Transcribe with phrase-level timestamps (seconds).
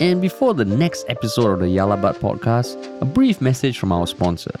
[0.00, 4.52] And before the next episode of the Yalabat podcast, a brief message from our sponsor.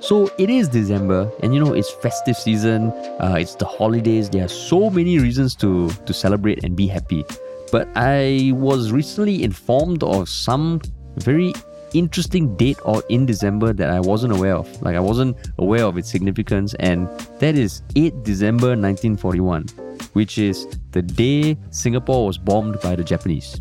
[0.00, 2.90] So it is December, and you know it's festive season.
[3.20, 4.28] Uh, it's the holidays.
[4.28, 7.24] There are so many reasons to to celebrate and be happy.
[7.70, 10.80] But I was recently informed of some
[11.18, 11.52] very
[11.94, 14.66] interesting date or in December that I wasn't aware of.
[14.82, 17.06] Like I wasn't aware of its significance, and
[17.38, 19.66] that is 8 December 1941,
[20.14, 23.60] which is the day Singapore was bombed by the Japanese.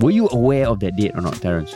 [0.00, 1.74] Were you aware of that date or not, Terence?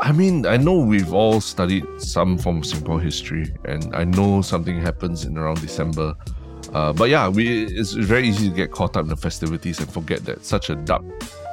[0.00, 4.42] I mean, I know we've all studied some form of Singapore history, and I know
[4.42, 6.14] something happens in around December.
[6.72, 9.92] Uh, but yeah, we it's very easy to get caught up in the festivities and
[9.92, 11.04] forget that such a dark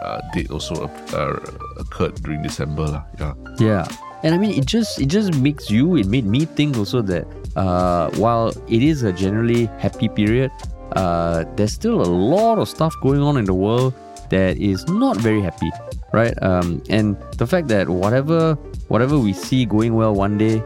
[0.02, 1.38] uh, date also uh,
[1.78, 2.88] occurred during December.
[2.88, 3.04] lah.
[3.20, 3.34] Yeah.
[3.60, 3.88] Yeah.
[4.24, 5.98] And I mean, it just it just makes you.
[5.98, 10.52] It made me think also that uh, while it is a generally happy period,
[10.96, 13.94] uh, there's still a lot of stuff going on in the world
[14.30, 15.72] that is not very happy,
[16.14, 16.34] right?
[16.42, 18.56] Um, and the fact that whatever
[18.88, 20.64] whatever we see going well one day,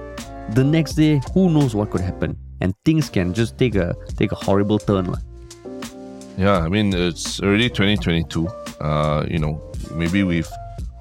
[0.51, 4.31] the next day, who knows what could happen, and things can just take a take
[4.31, 5.13] a horrible turn.
[6.37, 8.47] Yeah, I mean it's already 2022.
[8.81, 10.49] Uh, you know, maybe we've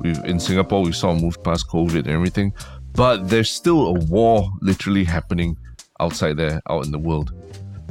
[0.01, 2.53] we've in Singapore we saw moved past COVID and everything,
[2.95, 5.57] but there's still a war literally happening
[6.01, 7.33] outside there, out in the world.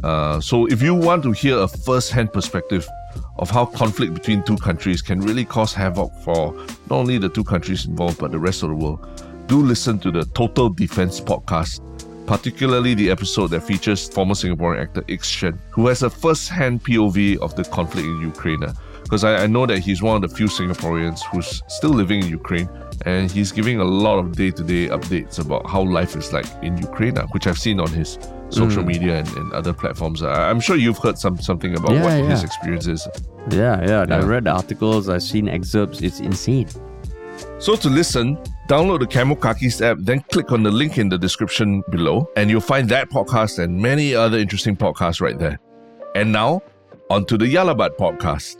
[0.03, 2.87] Uh, so if you want to hear a first-hand perspective
[3.37, 6.53] of how conflict between two countries can really cause havoc for
[6.89, 9.05] not only the two countries involved but the rest of the world,
[9.47, 11.81] do listen to the Total Defence podcast
[12.31, 17.37] particularly the episode that features former Singaporean actor Ix Shen, who has a first-hand POV
[17.39, 18.63] of the conflict in Ukraine.
[19.03, 22.29] Because I, I know that he's one of the few Singaporeans who's still living in
[22.29, 22.69] Ukraine,
[23.05, 27.17] and he's giving a lot of day-to-day updates about how life is like in Ukraine,
[27.33, 28.17] which I've seen on his
[28.51, 28.87] social mm.
[28.87, 30.21] media and, and other platforms.
[30.21, 32.29] I'm sure you've heard some something about Yeah, what yeah.
[32.29, 33.07] his experience is.
[33.49, 34.15] Yeah, yeah.
[34.15, 35.09] I read the articles.
[35.09, 36.01] I've seen excerpts.
[36.01, 36.67] It's insane.
[37.59, 41.83] So to listen, download the Camokakis app, then click on the link in the description
[41.89, 45.59] below, and you'll find that podcast and many other interesting podcasts right there.
[46.15, 46.61] And now,
[47.09, 48.57] on to the Yalabat podcast.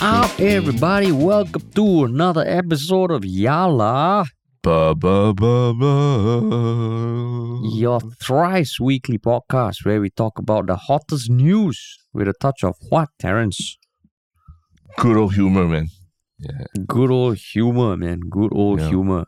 [0.00, 1.12] Up, everybody?
[1.12, 4.26] Welcome to another episode of Yala,
[4.62, 5.72] Ba ba ba
[7.78, 12.74] your thrice weekly podcast where we talk about the hottest news with a touch of
[12.88, 13.78] what, Terence?
[14.98, 15.88] Good old humor, man.
[16.38, 16.64] Yeah.
[16.86, 18.20] Good old humor, man.
[18.28, 18.88] Good old Yeah.
[18.88, 19.24] humor.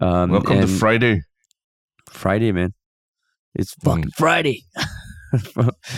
[0.00, 1.22] Um, Welcome to Friday.
[2.10, 2.74] Friday, man.
[3.54, 4.64] It's fucking Friday.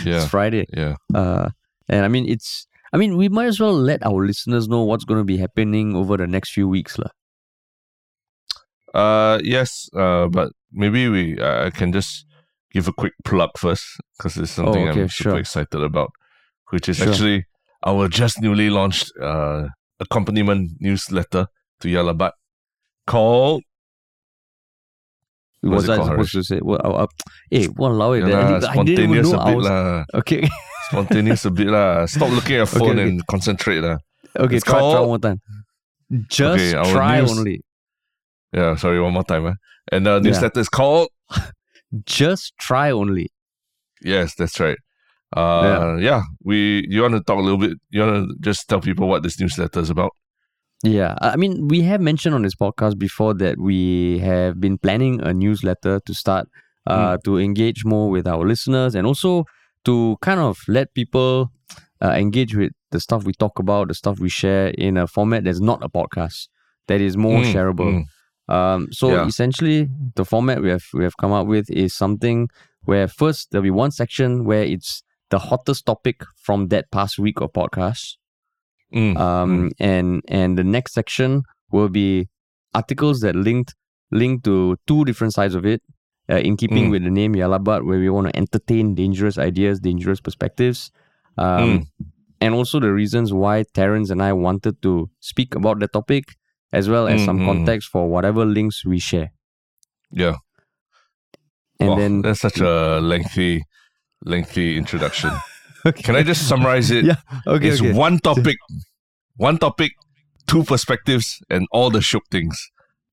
[0.05, 0.65] Yeah, It's Friday.
[0.71, 0.95] yeah.
[1.13, 1.49] Uh,
[1.89, 2.67] and I mean, it's.
[2.95, 5.99] I mean, we might as well let our listeners know what's going to be happening
[5.99, 7.11] over the next few weeks, lah.
[8.95, 9.89] Uh, yes.
[9.91, 12.23] Uh, but maybe we uh, I can just
[12.71, 13.83] give a quick plug first
[14.15, 15.39] because it's something Oh, okay, I'm super sure.
[15.43, 16.11] excited about,
[16.71, 17.11] which is Sure.
[17.11, 17.43] actually
[17.83, 19.67] our just newly launched uh
[19.99, 21.47] accompaniment newsletter
[21.81, 22.31] to Yalabat
[23.05, 23.63] called
[25.59, 26.59] what Was it I supposed to say?
[26.63, 27.07] Well, uh, uh,
[27.51, 29.65] hey, Yeah eh, lah, I, didn't- I didn't even spontaneous know I was.
[30.23, 30.47] Okay,
[30.89, 32.05] Spontaneous a bit lah.
[32.05, 33.09] Stop looking at your Okay, phone okay.
[33.09, 33.97] and concentrate lah.
[34.37, 35.39] okay, It's try, try one more time.
[36.29, 37.61] Just Okay, try news- only.
[38.53, 39.47] Yeah, sorry, one more time.
[39.47, 39.53] Eh?
[39.91, 41.09] And the newsletter is called
[42.05, 43.29] Just try only.
[44.01, 44.77] Yes, that's right.
[45.35, 46.21] Uh, yeah.
[46.43, 47.77] We you want to talk a little bit?
[47.89, 50.11] You want to just tell people what this newsletter is about?
[50.83, 54.77] Yeah, I I mean, we have mentioned on this podcast before that we have been
[54.77, 56.47] planning a newsletter to start
[56.87, 59.45] uh, to engage more with our listeners and also
[59.85, 61.51] to kind of let people
[62.03, 65.43] uh, engage with the stuff we talk about, the stuff we share in a format
[65.43, 66.47] that's not a podcast,
[66.87, 68.05] that is more Mm, shareable.
[68.49, 68.53] mm.
[68.53, 69.25] Um, so Yeah.
[69.25, 72.49] essentially, the format we have we have come up with is something
[72.83, 75.01] where first there'll be one section where it's
[75.31, 78.17] the hottest topic from that past week of podcasts
[78.93, 81.41] Mm, um, and and the next section
[81.71, 82.29] will be
[82.73, 83.73] articles that linked
[84.11, 85.81] linked to two different sides of it
[86.29, 86.91] uh, in keeping Mm.
[86.91, 90.91] with the name Yalabat where we want to entertain dangerous ideas dangerous perspectives
[91.37, 91.87] um, Mm.
[92.41, 96.23] and also the reasons why Terence and I wanted to speak about the topic
[96.73, 97.45] as well as some Mm, mm.
[97.45, 99.31] context for whatever links we share
[100.11, 100.35] yeah.
[101.79, 103.63] and Wow, then that's such a lengthy,
[104.23, 105.31] lengthy introduction.
[105.85, 106.01] okay.
[106.03, 107.05] Can I just summarize it?
[107.11, 107.17] Yeah,
[107.47, 108.57] okay It's okay one topic,
[109.37, 109.91] one topic,
[110.47, 112.57] two perspectives, and all the shook things.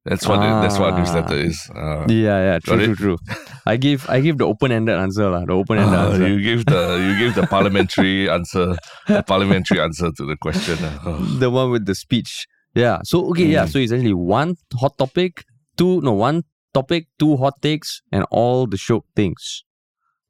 [0.05, 0.99] That's what it, that's what Ah.
[0.99, 1.71] newsletter is.
[1.71, 3.19] Uh, yeah yeah true true true
[3.67, 6.83] I give I give the open-ended answer lah the open-ended uh, answer you give the
[6.99, 8.75] you give the parliamentary answer,
[9.07, 10.83] the parliamentary answer to the question.
[10.83, 10.99] uh.
[11.07, 11.19] Oh.
[11.39, 12.47] the one with the speech.
[12.75, 12.99] Yeah.
[13.05, 13.65] So okay, yeah.
[13.67, 13.71] Mm.
[13.71, 15.45] So essentially one hot topic,
[15.77, 16.43] two no one
[16.75, 19.63] topic, two hot takes, and all the show things.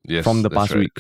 [0.04, 0.80] Yes, from the past right.
[0.80, 0.96] week.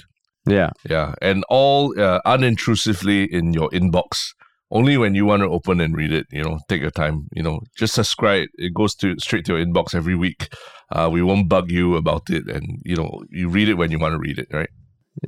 [0.46, 0.70] Yeah.
[0.88, 4.32] Yeah, and all uh, unintrusively in your inbox.
[4.78, 7.28] Only when you want to open and read it, you know, take your time.
[7.36, 8.48] You know, just subscribe.
[8.56, 10.48] It goes to straight to your inbox every week.
[10.90, 13.98] Uh, we won't bug you about it, and you know, you read it when you
[13.98, 14.70] want to read it, right?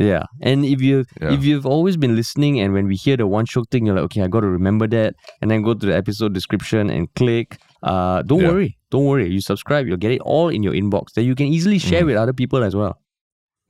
[0.01, 1.33] Yeah, and if you Yeah.
[1.35, 4.05] if you've always been listening, and when we hear the one show thing, you're like,
[4.09, 7.59] okay, I got to remember that, and then go to the episode description and click.
[7.83, 8.49] Uh, don't Yeah.
[8.53, 9.29] worry, don't worry.
[9.29, 11.13] You subscribe, you'll get it all in your inbox.
[11.17, 12.07] That you can easily share Mm.
[12.07, 12.97] with other people as well.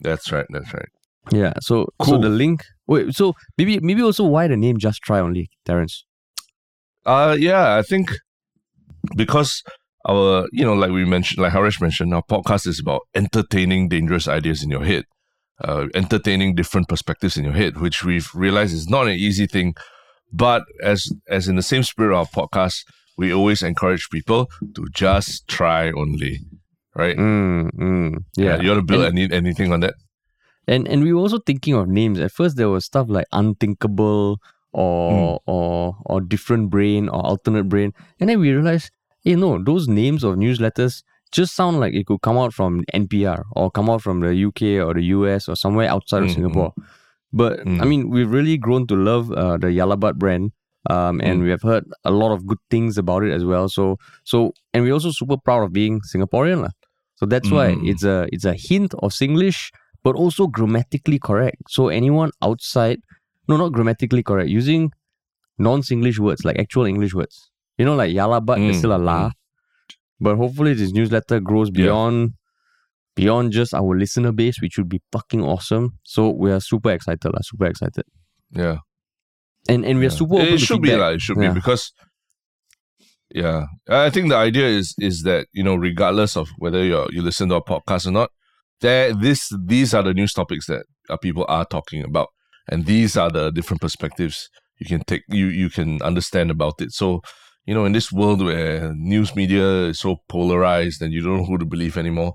[0.01, 0.47] That's right.
[0.51, 0.89] That's right.
[1.33, 1.53] Yeah.
[1.61, 2.63] So so the link.
[2.87, 3.15] Wait.
[3.15, 6.05] So maybe maybe also why the name Just Try Only, Terence.
[7.07, 8.11] Uh, yeah, I think
[9.17, 9.63] because
[10.07, 14.29] our, you know, like we mentioned, like Harish mentioned, our podcast is about entertaining dangerous
[14.29, 15.05] ideas in your head,
[15.63, 19.75] uh, entertaining different perspectives in your head, which we've realized is not an easy thing.
[20.33, 22.85] But as as in the same spirit of our podcast,
[23.17, 26.41] we always encourage people to just try only,
[26.97, 27.17] right?
[27.17, 28.61] Mm, mm, yeah.
[28.61, 29.95] you want to build And- any anything on that?
[30.67, 32.19] And and we were also thinking of names.
[32.21, 34.39] At first, there was stuff like unthinkable
[34.73, 38.91] or or or different brain or alternate brain, and then we realized,
[39.23, 41.03] hey, no, those names of newsletters
[41.33, 44.79] just sound like it could come out from NPR or come out from the UK
[44.79, 46.73] or the US or somewhere outside of Mm, Singapore.
[47.33, 47.89] But I Mm.
[47.89, 50.53] mean, we've really grown to love uh, the Yalabat brand.
[50.91, 51.45] Um, and Mm.
[51.45, 53.69] we have heard a lot of good things about it as well.
[53.71, 56.73] So, so, and we're also super proud of being Singaporean, lah.
[57.17, 57.89] So that's why Mm.
[57.91, 59.71] it's a it's a hint of Singlish,
[60.05, 61.63] but also grammatically correct.
[61.69, 63.01] So anyone outside,
[63.49, 64.93] no, not grammatically correct, using
[65.59, 67.51] non-Singlish words like actual English words.
[67.79, 69.31] You know, like Yalabat but Mm, still a la,
[70.21, 71.85] but hopefully this newsletter grows Yeah.
[71.85, 72.35] beyond
[73.17, 75.99] beyond just our listener base, which would be fucking awesome.
[76.03, 77.43] So we are super excited, lah.
[77.43, 78.05] Super excited,
[78.51, 78.79] Yeah.
[79.69, 80.19] and and we are Yeah.
[80.23, 81.07] super open It to should be feedback.
[81.07, 81.49] like it should Yeah.
[81.49, 81.93] be because
[83.31, 87.23] yeah, I think the idea is is that you know regardless of whether you're you
[87.23, 88.31] listen to our podcast or not,
[88.85, 89.41] there this
[89.73, 92.29] these are the news topics that uh, people are talking about,
[92.71, 94.37] and these are the different perspectives
[94.81, 96.91] you can take you you can understand about it.
[97.01, 97.07] So
[97.69, 101.49] you know in this world where news media is so polarized and you don't know
[101.51, 102.33] who to believe anymore,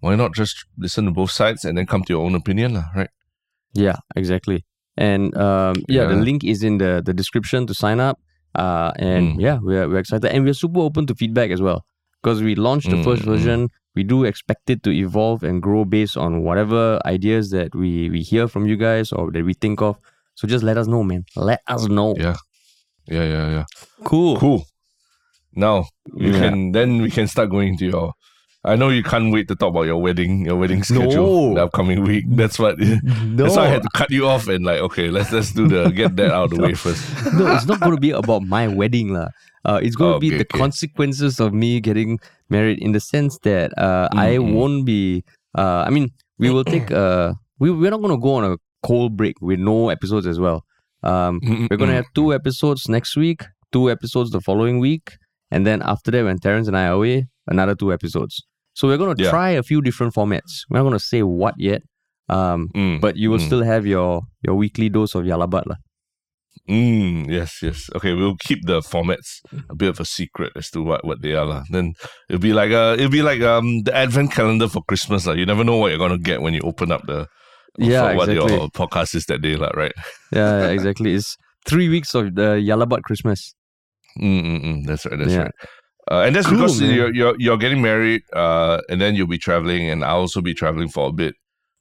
[0.00, 0.54] why not just
[0.84, 3.10] listen to both sides and then come to your own opinion, right?
[3.74, 4.58] Yeah, exactly.
[4.96, 8.16] And um, yeah, the link is in the the description to sign up.
[8.62, 9.40] Uh, and Mm.
[9.46, 11.80] yeah, we're we're excited, and we're super open to feedback as well
[12.22, 13.32] because we launched the first Mm, mm.
[13.32, 13.60] version.
[13.94, 18.22] We do expect it to evolve and grow based on whatever ideas that we we
[18.22, 19.96] hear from you guys or that we think of.
[20.34, 21.24] So just let us know, man.
[21.36, 22.14] Let us know.
[22.16, 22.36] Yeah.
[23.06, 23.64] Yeah, yeah, yeah.
[24.04, 24.38] Cool.
[24.38, 24.64] Cool.
[25.54, 25.84] Now
[26.16, 26.40] you Yeah.
[26.48, 28.12] can then we can start going to your.
[28.64, 31.54] I know you can't wait to talk about your wedding, your wedding schedule No.
[31.54, 32.24] the upcoming week.
[32.28, 32.78] That's what.
[33.36, 35.90] That's why I had to cut you off and like, okay, let's let's do the
[35.90, 37.02] get that out of the way first.
[37.34, 39.28] no, it's not going to be about my wedding, lah.
[39.64, 40.58] Uh, it's going to Oh, be okay, the okay.
[40.58, 42.18] consequences of me getting
[42.50, 44.52] married in the sense that uh, I Mm, mm.
[44.54, 45.22] won't be.
[45.56, 46.90] Uh, I mean, we will take.
[46.90, 50.40] Uh, we we're not going to go on a cold break with no episodes as
[50.40, 50.64] well.
[51.02, 51.38] Um,
[51.70, 55.14] we're going to have two episodes next week, two episodes the following week,
[55.50, 58.42] and then after that, when Terrence and I are away, another two episodes.
[58.74, 59.30] So we're going to Yeah.
[59.30, 60.62] try a few different formats.
[60.70, 61.82] We're not going to say what yet.
[62.28, 63.46] Um, Mm, but you will mm.
[63.46, 65.76] still have your your weekly dose of Yalabat lah.
[66.68, 67.90] Mm, yes, yes.
[67.96, 71.32] Okay, we'll keep the formats a bit of a secret as to what, what they
[71.34, 71.44] are.
[71.44, 71.62] lah.
[71.70, 71.94] Then
[72.28, 75.26] it'll be like uh it'll be like um the advent calendar for Christmas.
[75.26, 75.32] lah.
[75.34, 77.26] You never know what you're gonna get when you open up the
[77.78, 78.52] Yeah, for what exactly.
[78.54, 79.92] your podcast is that day, lah, right?
[80.30, 81.14] Yeah, yeah, exactly.
[81.14, 83.54] It's three weeks of the Yalabat Christmas.
[84.20, 84.86] Mm, mm, mm.
[84.86, 85.18] That's right.
[85.18, 85.42] That's Yeah.
[85.48, 85.54] right.
[86.10, 86.94] Uh, and that's Cool, because man.
[86.94, 90.52] you're, you're you're getting married, uh, and then you'll be traveling, and I'll also be
[90.54, 91.34] traveling for a bit.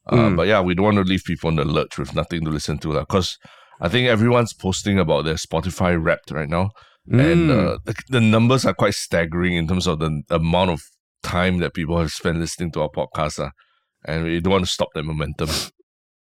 [0.09, 0.35] Uh, Mm.
[0.38, 2.77] But yeah, we don't want to leave people in the lurch with nothing to listen
[2.88, 3.38] to, because
[3.81, 6.69] I think everyone's posting about their Spotify Wrapped right now,
[7.09, 7.51] and Mm.
[7.73, 10.81] uh, the, the numbers are quite staggering in terms of the amount of
[11.23, 13.39] time that people have spent listening to our podcast.
[13.39, 13.50] Uh,
[14.05, 15.50] and we don't want to stop that momentum.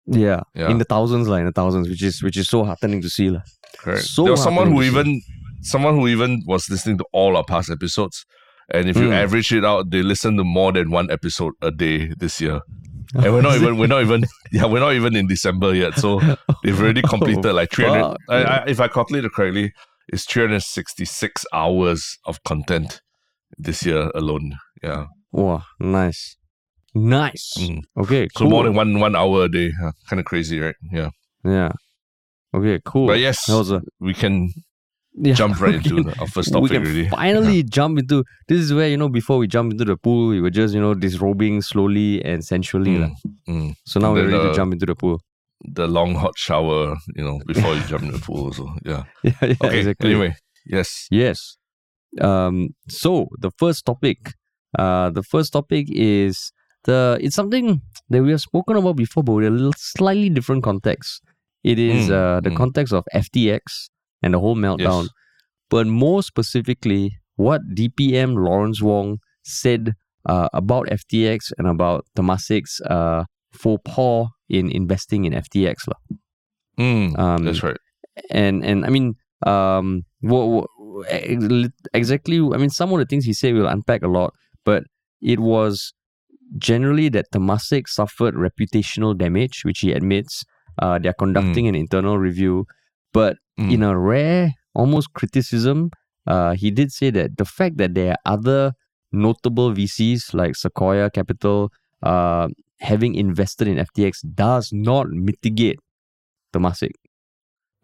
[0.07, 0.69] yeah, Yeah.
[0.71, 3.29] in the thousands, like in the thousands, which is which is so heartening to see,
[3.29, 3.41] lah.
[3.79, 4.03] Correct.
[4.03, 5.21] So there was someone who even
[5.61, 8.25] someone who even was listening to all our past episodes.
[8.73, 9.23] And if you Mm.
[9.23, 12.61] average it out, they listen to more than one episode a day this year.
[13.13, 15.95] And we're not even we're not even yeah, we're not even in December yet.
[15.95, 16.19] So
[16.63, 18.17] they've already completed like 300 fuck.
[18.29, 19.73] I, I, if I calculate it correctly,
[20.07, 23.01] it's 366 hours of content
[23.57, 24.55] this year alone.
[24.83, 25.07] Yeah.
[25.31, 26.35] Wow, nice,
[26.93, 27.53] nice.
[27.57, 27.83] Mm.
[27.97, 28.49] Okay, So cool.
[28.49, 29.71] more than one one hour a day.
[29.79, 29.91] Huh?
[30.09, 30.75] Kind of crazy, right?
[30.91, 31.09] Yeah.
[31.45, 31.71] yeah.
[32.53, 33.07] Okay, cool.
[33.07, 34.51] But yes, that was a we can
[35.15, 37.09] yeah, jump right into the, our first we topic can already.
[37.09, 40.39] finally jump into this is where you know before we jump into the pool we
[40.41, 42.97] were just you know disrobing slowly and sensually.
[42.97, 43.13] Mm,
[43.47, 43.75] mm.
[43.85, 45.19] so now we're ready to jump into the pool
[45.63, 48.51] the long hot shower, you know, before you jump in the pool.
[48.51, 49.03] So yeah.
[49.23, 49.77] yeah, yeah Okay.
[49.79, 51.07] exactly Anyway, yes.
[51.11, 51.57] Yes.
[52.19, 54.33] Um, so the first topic,
[54.77, 56.51] uh, the first topic is
[56.87, 60.63] uh, it's something that we have spoken about before, but with a little slightly different
[60.63, 61.21] context.
[61.63, 62.57] It is Mm, uh, the mm.
[62.57, 63.61] context of FTX
[64.21, 65.09] and the whole meltdown, Yes.
[65.69, 69.93] but more specifically, what DPM Lawrence Wong said
[70.25, 75.87] uh, about FTX and about Temasek's uh, faux pas in investing in FTX.
[75.87, 75.99] lah.
[76.77, 77.77] Mm, Um, that's right.
[78.29, 80.67] and and I mean, um, what, what
[81.93, 82.37] exactly?
[82.37, 84.33] I mean, some of the things he said we'll unpack a lot,
[84.65, 84.83] but
[85.21, 85.93] it was
[86.57, 90.43] generally that Temasek suffered reputational damage, which he admits.
[90.79, 92.65] Uh, they're conducting an internal review,
[93.13, 93.71] but Mm.
[93.73, 95.89] in a rare, almost criticism,
[96.27, 98.73] uh, he did say that the fact that there are other
[99.11, 101.69] notable VCs like Sequoia Capital,
[102.03, 102.47] uh,
[102.79, 105.79] having invested in FTX does not mitigate
[106.53, 106.91] Temasek.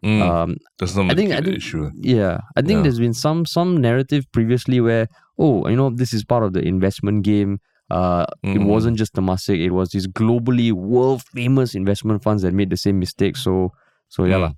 [0.04, 1.90] Mm, Um, that's not I think- I the think- issue.
[1.96, 2.82] yeah, I think Yeah.
[2.82, 5.06] there's been some some narrative previously where
[5.40, 7.60] oh, you know, this is part of the investment game.
[7.90, 8.66] Uh, it Mm.
[8.66, 12.98] wasn't just Temasek; it was these globally world famous investment funds that made the same
[12.98, 13.36] mistake.
[13.36, 13.70] So,
[14.08, 14.54] so yeah, Mm.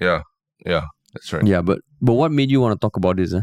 [0.00, 0.22] Yeah,
[0.66, 1.46] yeah, that's right.
[1.46, 1.62] yeah.
[1.62, 3.32] But but what made you want to talk about this?
[3.34, 3.40] Eh?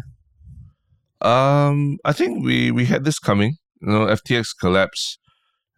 [1.22, 3.58] Um, I think we we had this coming.
[3.82, 5.18] You know, FTX collapse,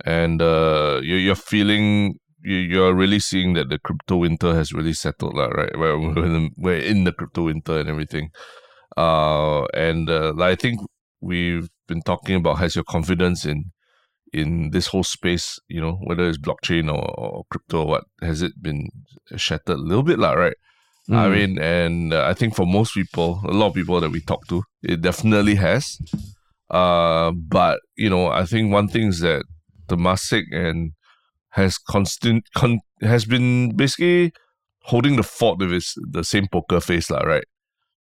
[0.05, 4.93] and uh, you, you're feeling you, you're really seeing that the crypto winter has really
[4.93, 5.77] settled, lah, right?
[5.77, 8.29] Where we're in, the, we're in the crypto winter and everything.
[8.97, 10.81] Uh, and uh, I think
[11.21, 13.71] we've been talking about has your confidence in
[14.33, 18.41] in this whole space, you know, whether it's blockchain or, or crypto or what, has
[18.41, 18.89] it been
[19.36, 20.55] shattered a little bit, lah, right?
[21.12, 21.31] I Mm.
[21.33, 24.45] mean, and uh, I think for most people, a lot of people that we talk
[24.50, 25.98] to, it definitely has.
[26.69, 29.43] Uh, but you know, I think one thing is that
[29.88, 30.91] the Temasek and
[31.53, 34.33] has constant con- has been basically
[34.83, 37.45] holding the fort with his the same poker face, lah, right?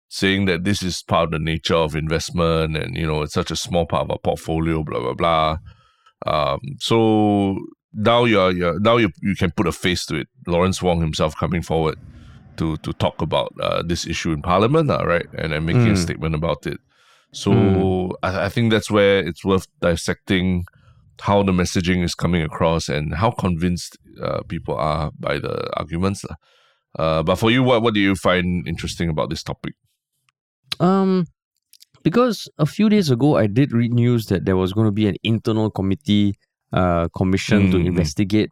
[0.08, 3.52] Saying that this is part of the nature of investment, and you know, it's such
[3.52, 5.58] a small part of our portfolio, blah blah blah.
[6.24, 7.58] Um, so
[7.92, 10.28] now you're, you're now you you can put a face to it.
[10.46, 11.98] Lawrence Wong himself coming forward
[12.56, 15.92] to to talk about uh, this issue in Parliament, uh, right, and, and making a
[15.94, 16.02] Mm.
[16.02, 16.78] statement about it.
[17.32, 18.12] So Mm.
[18.22, 20.64] I, I think that's where it's worth dissecting
[21.20, 26.24] how the messaging is coming across and how convinced uh, people are by the arguments.
[26.98, 29.74] Uh, but for you, what what do you find interesting about this topic?
[30.80, 31.26] Um,
[32.06, 35.08] because a few days ago I did read news that there was going to be
[35.08, 36.38] an internal committee,
[36.72, 37.86] uh, commission to Mm, mm.
[37.90, 38.50] investigate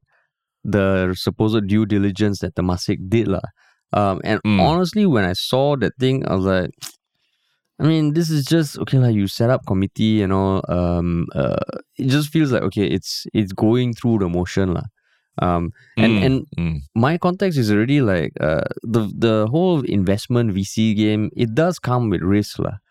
[0.64, 3.46] the supposed due diligence that Temasek did, lah.
[3.92, 4.58] Um, and Mm.
[4.58, 6.70] honestly, when I saw that thing, I was like,
[7.78, 10.58] I mean, this is just okay, like you set up committee and all.
[10.66, 11.62] Um, uh,
[11.94, 14.86] it just feels like okay, it's it's going through the motion, lah.
[15.38, 20.54] Um, and Mm, and mm, my context is already like uh, the the whole investment
[20.54, 21.30] VC game.
[21.38, 22.82] It does come with risk, lah.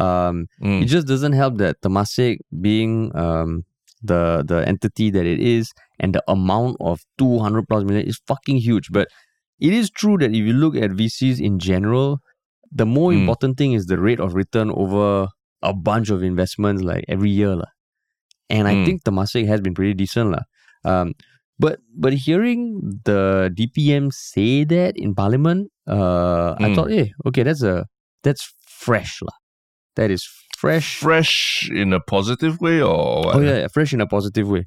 [0.00, 3.64] Um, mm, it just doesn't help that Temasek being um
[4.02, 8.20] the the entity that it is and the amount of two hundred plus million is
[8.26, 8.88] fucking huge.
[8.90, 9.08] But
[9.60, 12.18] it is true that if you look at VCs in general,
[12.72, 13.20] the more Mm.
[13.20, 15.28] important thing is the rate of return over
[15.62, 17.70] a bunch of investments like every year, lah.
[18.50, 18.84] And I Mm.
[18.84, 20.42] think Temasek has been pretty decent, lah.
[20.84, 21.12] Um,
[21.60, 26.74] but but hearing the DPM say that in Parliament, uh, I Mm.
[26.74, 27.86] thought, hey, okay, that's a
[28.24, 29.36] that's fresh, lah.
[29.96, 30.98] That is fresh.
[30.98, 33.36] fresh in a positive way or what?
[33.36, 34.64] Oh yeah, yeah, fresh in a positive way.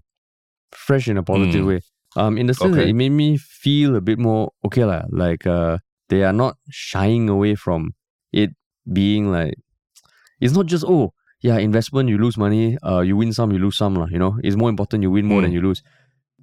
[0.74, 1.68] Fresh in a positive Mm.
[1.68, 1.80] way.
[2.16, 5.04] Um, in the sense that it made me feel a bit more okay, lah.
[5.10, 5.80] Like uh,
[6.10, 7.94] they are not shying away from
[8.32, 8.52] it
[8.92, 9.56] being like
[10.40, 13.76] it's not just oh yeah investment you lose money uh you win some you lose
[13.78, 14.08] some lah.
[14.12, 15.56] You know it's more important you win more than Mm.
[15.60, 15.82] you lose.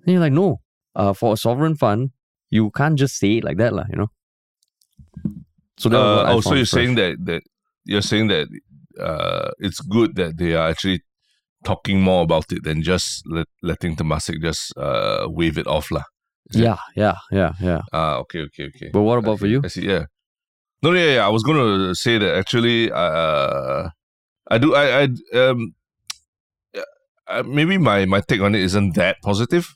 [0.05, 0.61] Then you're like no,
[0.97, 2.11] uh for a sovereign fund
[2.51, 3.85] you can't just say it like that lah.
[3.89, 4.11] You know.
[5.79, 6.71] So that was Uh, oh, so you're fresh.
[6.85, 7.43] saying that that
[7.85, 8.49] you're saying that
[9.01, 11.03] uh, it's good that they are actually
[11.65, 16.05] talking more about it than just let, letting Temasek just uh, wave it off, lah.
[16.53, 17.83] Yeah, yeah, yeah, yeah.
[17.93, 18.91] Ah, okay, okay, okay.
[18.93, 19.61] But what about for Okay, you?
[19.65, 19.87] I see.
[19.87, 20.07] Yeah.
[20.83, 21.27] No, yeah, yeah.
[21.27, 22.91] I was gonna say that actually.
[22.91, 23.89] Uh,
[24.51, 24.75] I do.
[24.75, 25.03] I.
[25.03, 25.39] I.
[25.39, 25.75] Um.
[26.75, 26.83] yeah,
[27.29, 29.69] uh, maybe my my take on it isn't that positive,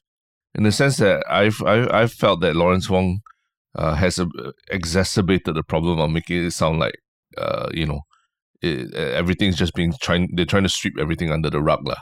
[0.55, 3.21] in the sense that I've I've, I've felt that Lawrence Wong,
[3.77, 4.27] uh, has uh,
[4.71, 6.97] exacerbated the problem of making it sound like,
[7.39, 8.01] uh, you know,
[8.63, 10.29] it, everything's just being trying.
[10.35, 12.01] They're trying to sweep everything under the rug, lah.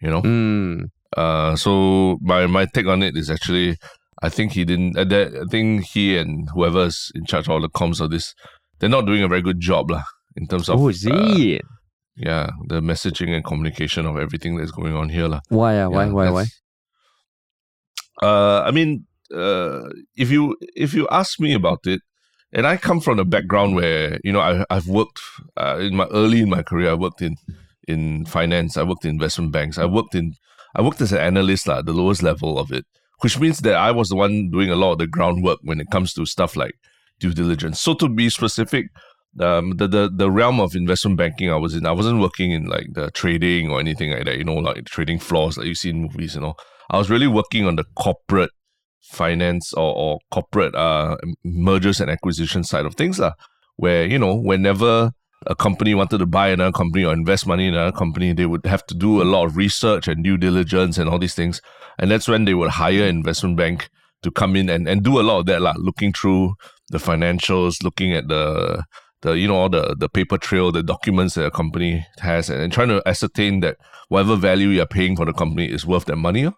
[0.00, 0.22] You know.
[0.22, 3.74] Mm, Uh, so my my take on it is actually,
[4.22, 4.94] I think he didn't.
[4.94, 8.30] Uh, that, I think he and whoever's in charge of all the comms of this,
[8.78, 10.06] they're not doing a very good job, lah.
[10.38, 11.66] In terms of oh, is uh, it?
[12.14, 15.42] yeah, the messaging and communication of everything that's going on here, lah.
[15.50, 15.82] Why?
[15.82, 16.06] Uh, why?
[16.06, 16.30] Yeah, why?
[16.30, 16.46] Why?
[16.46, 16.62] that's-
[18.22, 22.04] Uh, I mean, uh, if you if you ask me about it,
[22.52, 25.20] and I come from a background where you know I I've worked
[25.56, 26.90] uh, in my early in my career.
[26.90, 27.36] I worked in
[27.86, 28.76] in finance.
[28.76, 29.78] I worked in investment banks.
[29.78, 30.34] I worked in
[30.74, 32.84] I worked as an analyst at the lowest level of it,
[33.20, 35.90] which means that I was the one doing a lot of the groundwork when it
[35.90, 36.74] comes to stuff like
[37.18, 37.80] due diligence.
[37.80, 38.86] So to be specific,
[39.40, 42.66] um, the, the the realm of investment banking I was in, I wasn't working in
[42.66, 45.90] like the trading or anything like that, you know, like trading floors like you see
[45.90, 46.54] in movies, you know.
[46.90, 48.50] I was really working on the corporate
[49.02, 53.32] finance or, or corporate uh mergers and acquisition side of things, lah,
[53.76, 55.12] where, you know, whenever
[55.46, 58.64] a company wanted to buy another company or invest money in another company, they would
[58.66, 61.60] have to do a lot of research and due diligence and all these things.
[61.98, 63.88] And that's when they would hire investment bank
[64.22, 66.54] to come in and, and do a lot of that, lah, looking through
[66.90, 68.84] the financials, looking at the
[69.22, 72.60] the you know all the the paper trail, the documents that a company has, and,
[72.60, 73.76] and trying to ascertain that
[74.08, 76.50] whatever value you're paying for the company is worth that money.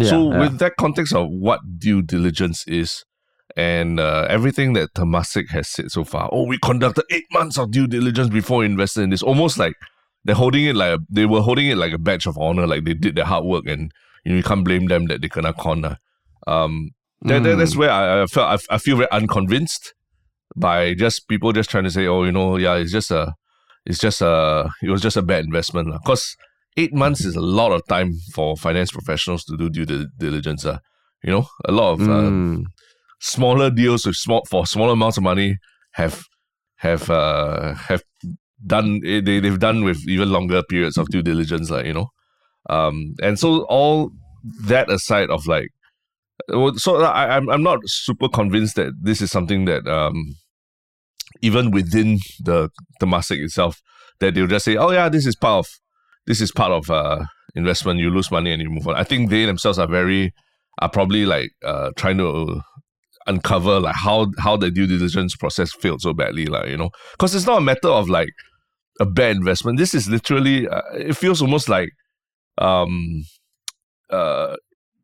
[0.00, 0.38] Yeah, so yeah.
[0.40, 3.04] with that context of what due diligence is,
[3.56, 6.30] and uh, everything that Temasek has said so far.
[6.32, 9.22] Oh, we conducted eight months of due diligence before investing in this.
[9.22, 9.74] Almost like
[10.24, 12.84] they're holding it like a, they were holding it like a badge of honor, like
[12.84, 13.92] they did their hard work, and
[14.24, 15.98] you know you can't blame them that they cannot corner.
[16.46, 16.90] Um,
[17.22, 17.44] that, mm.
[17.44, 19.92] that, that's where I, I felt I, I feel very unconvinced
[20.56, 23.34] by just people just trying to say, oh, you know, yeah, it's just a,
[23.84, 26.36] it's just a, it was just a bad investment, because
[26.76, 30.64] eight months is a lot of time for finance professionals to do due diligence.
[30.64, 30.78] Uh.
[31.22, 32.64] You know, a lot of mm.
[32.64, 32.68] uh,
[33.20, 35.58] smaller deals with small for smaller amounts of money
[35.92, 36.24] have
[36.76, 38.02] have uh, have
[38.66, 42.08] done eh, they they've done with even longer periods of due diligence, like you know,
[42.70, 44.10] um, and so all
[44.66, 45.68] that aside of like,
[46.76, 50.36] so I, I'm I'm not super convinced that this is something that um,
[51.42, 53.82] even within the Temasek itself,
[54.20, 55.70] that they'll just say, oh yeah, this is part of
[56.26, 57.24] this is part of uh
[57.54, 58.00] investment.
[58.00, 58.94] You lose money and you move on.
[58.96, 60.32] I think they themselves are very
[60.80, 62.62] are probably like uh trying to
[63.26, 67.34] uncover like how how the due diligence process failed so badly, like you know, because
[67.34, 68.30] it's not a matter of like
[69.00, 69.78] a bad investment.
[69.78, 71.90] This is literally uh, it feels almost like
[72.58, 73.24] um
[74.10, 74.56] uh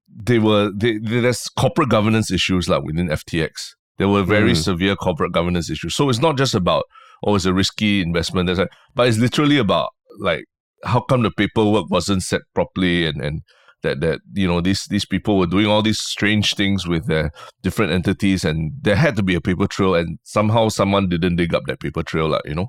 [0.09, 3.51] they were they, there's corporate governance issues like within FTX.
[3.99, 4.57] There were very mm.
[4.63, 5.95] severe corporate governance issues.
[5.95, 6.85] So it's not just about
[7.25, 10.45] oh it's a risky investment, like, but it's literally about like
[10.85, 13.43] how come the paperwork wasn't set properly and and
[13.83, 17.31] that that you know these these people were doing all these strange things with their
[17.63, 21.55] different entities and there had to be a paper trail and somehow someone didn't dig
[21.55, 22.69] up that paper trail like, you know?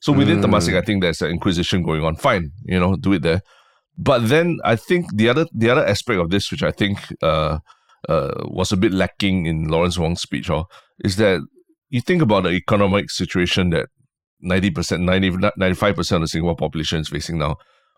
[0.00, 0.44] So within mm.
[0.44, 2.16] Temasek I think there's an inquisition going on.
[2.16, 3.40] Fine you know do it there.
[3.98, 7.58] But then I think the other the other aspect of this which I think uh,
[8.08, 10.66] uh, was a bit lacking in Lawrence Wong's speech or
[11.04, 11.40] is that
[11.88, 13.88] you think about the economic situation that
[14.44, 17.56] 90%, 90, 95% of the Singapore population is facing now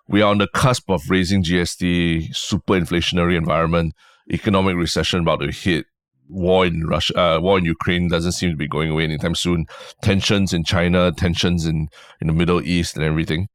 [0.08, 3.94] we are on the cusp of raising GST, super inflationary environment,
[4.32, 5.86] economic recession about to hit.
[6.30, 9.64] War in Russia, uh, war in Ukraine doesn't seem to be going away anytime soon.
[10.02, 11.88] Tensions in China, tensions in,
[12.20, 13.48] in the Middle East, and everything.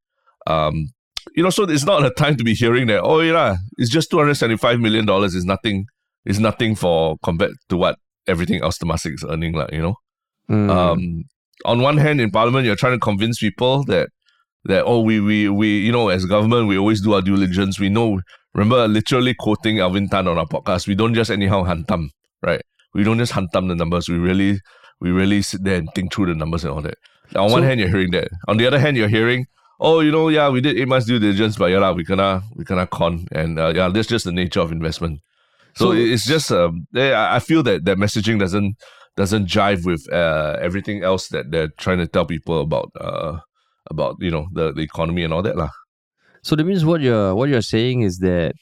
[0.48, 0.88] Um,
[1.36, 3.02] you know, so it's not a time to be hearing that.
[3.02, 5.36] Oh yeah, it's just two hundred seventy-five million dollars.
[5.36, 5.86] Is nothing.
[6.24, 9.52] Is nothing for compared to what everything else Temasek is earning.
[9.52, 9.94] Like you know,
[10.50, 10.68] mm.
[10.68, 11.26] um,
[11.64, 14.08] on one hand, in Parliament, you're trying to convince people that
[14.64, 17.78] that oh we we we you know as government we always do our due diligence.
[17.78, 18.20] We know
[18.54, 20.86] remember literally quoting Alvin Tan on our podcast.
[20.86, 22.08] We don't just anyhow hantam,
[22.42, 22.62] right?
[22.94, 24.08] We don't just hantam the numbers.
[24.08, 24.60] We really
[25.00, 26.96] we really sit there and think through the numbers and all that.
[27.36, 28.28] On so, one hand, you're hearing that.
[28.48, 29.46] On the other hand, you're hearing,
[29.80, 32.42] oh, you know, yeah, we did eight months due diligence, but yeah, la, we cannot
[32.54, 35.20] we cannot con, and uh, yeah, that's just the nature of investment.
[35.76, 38.76] So, so it's just um, I feel that that messaging doesn't
[39.16, 43.38] doesn't jive with uh, everything else that they're trying to tell people about uh,
[43.90, 45.70] about you know the, the economy and all that lah.
[46.42, 48.54] So that means what you're what you're saying is that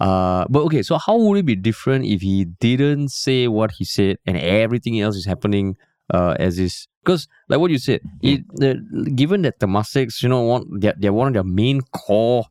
[0.00, 3.84] uh but okay, so how would it be different if he didn't say what he
[3.84, 5.76] said and everything else is happening
[6.12, 8.80] uh as is because like what you said, it the,
[9.14, 12.44] given that the Temaseks, you know, want they're, they're one of their main core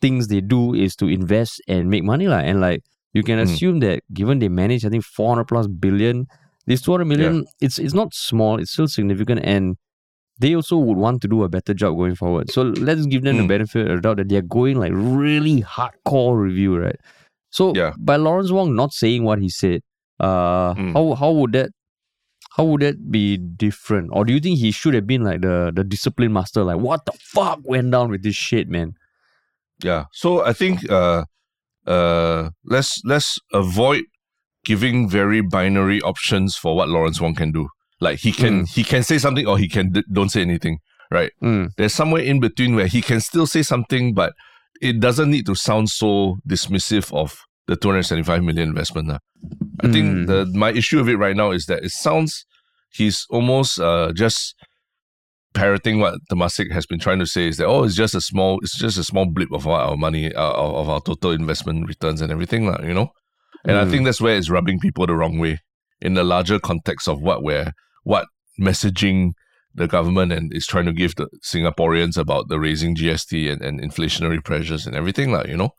[0.00, 2.38] things they do is to invest and make money lah.
[2.38, 2.82] And like
[3.12, 3.44] you can hmm.
[3.44, 3.80] assume mm.
[3.82, 6.26] that given they manage I think 400 plus billion,
[6.66, 7.42] this 200 million, yeah.
[7.60, 9.76] it's it's not small, it's still significant and
[10.38, 12.50] they also would want to do a better job going forward.
[12.50, 13.42] So let's give them mm.
[13.42, 16.96] the benefit of the doubt that they're going like really hardcore review, right?
[17.50, 17.94] So yeah.
[17.98, 19.80] by Lawrence Wong not saying what he said,
[20.20, 20.92] uh, mm.
[20.92, 21.70] how how would that
[22.50, 24.10] how would that be different?
[24.12, 26.64] Or do you think he should have been like the the discipline master?
[26.64, 28.94] Like what the fuck went down with this shit, man?
[29.82, 30.04] Yeah.
[30.12, 31.24] So I think uh
[31.86, 34.04] uh let's let's avoid
[34.66, 37.68] giving very binary options for what Lawrence Wong can do.
[38.00, 38.68] Like he can mm.
[38.68, 40.78] he can say something or he can d- don't say anything,
[41.10, 41.32] right?
[41.42, 41.70] Mm.
[41.78, 44.34] There's somewhere in between where he can still say something, but
[44.82, 49.10] it doesn't need to sound so dismissive of the 275 million investment.
[49.10, 49.18] Uh.
[49.80, 49.92] I mm.
[49.92, 52.44] think the my issue with it right now is that it sounds
[52.90, 54.54] he's almost uh, just
[55.54, 58.58] parroting what Temasek has been trying to say is that oh, it's just a small,
[58.60, 61.88] it's just a small blip of our, our money, uh, of, of our total investment
[61.88, 63.10] returns and everything, lah, you know.
[63.66, 63.90] And I Mm.
[63.90, 65.60] think that's where it's rubbing people the wrong way
[66.00, 67.72] in the larger context of what we're
[68.04, 68.26] what
[68.60, 69.32] messaging
[69.74, 73.80] the government and is trying to give the Singaporeans about the raising GST and, and
[73.80, 75.70] inflationary pressures and everything, like you know.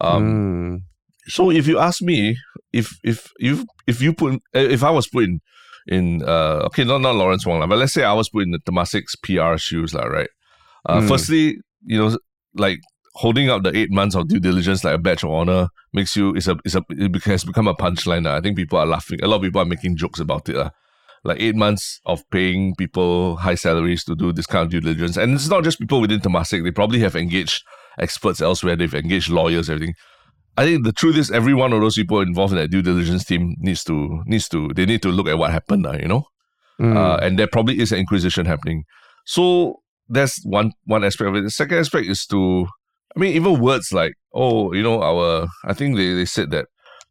[0.00, 0.82] Um, Mm.
[1.26, 2.36] so if you ask me,
[2.72, 5.40] if if if if you put eh, if I was put in
[5.88, 8.58] in uh okay not not Lawrence Wong but let's say I was put in the
[8.58, 10.30] Temasek's PR shoes lah, right?
[10.88, 11.08] Uh, Mm.
[11.08, 12.16] Firstly, you know,
[12.54, 12.78] like
[13.16, 16.34] holding up the eight months of due diligence like a badge of honor makes you
[16.34, 18.24] is a is a it has become a punchline.
[18.24, 18.36] lah.
[18.36, 19.18] I think people are laughing.
[19.22, 20.56] A lot of people are making jokes about it.
[20.56, 20.70] lah.
[21.24, 25.16] Like eight months of paying people high salaries to do this kind of due diligence,
[25.16, 26.62] and it's not just people within Temasek.
[26.62, 27.64] They probably have engaged
[27.98, 28.76] experts elsewhere.
[28.76, 29.94] They've engaged lawyers, everything.
[30.58, 33.24] I think the truth is every one of those people involved in that due diligence
[33.24, 36.24] team needs to needs to they need to look at what happened, uh, you know.
[36.80, 36.96] Mm.
[36.96, 38.84] Uh, and there probably is an inquisition happening.
[39.24, 41.42] So that's one one aspect of it.
[41.42, 42.66] The second aspect is to
[43.16, 46.66] I mean even words like oh you know our I think they, they said that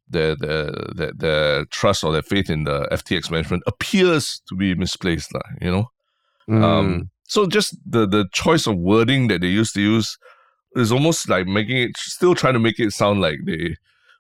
[0.10, 4.76] the the the the trust or their faith in the FTX management appears to be
[4.76, 5.86] misplaced, lah, you know.
[6.50, 6.64] Mm.
[6.64, 10.18] Um, so just the the choice of wording that they used to use
[10.76, 13.76] is almost like making it still trying to make it sound like they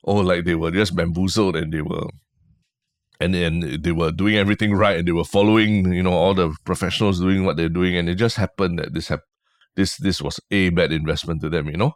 [0.05, 2.07] oh like they were just bamboozled and they were
[3.19, 6.53] and then they were doing everything right and they were following you know all the
[6.65, 9.21] professionals doing what they're doing and it just happened that this hap-
[9.75, 11.93] this this was a bad investment to them you know?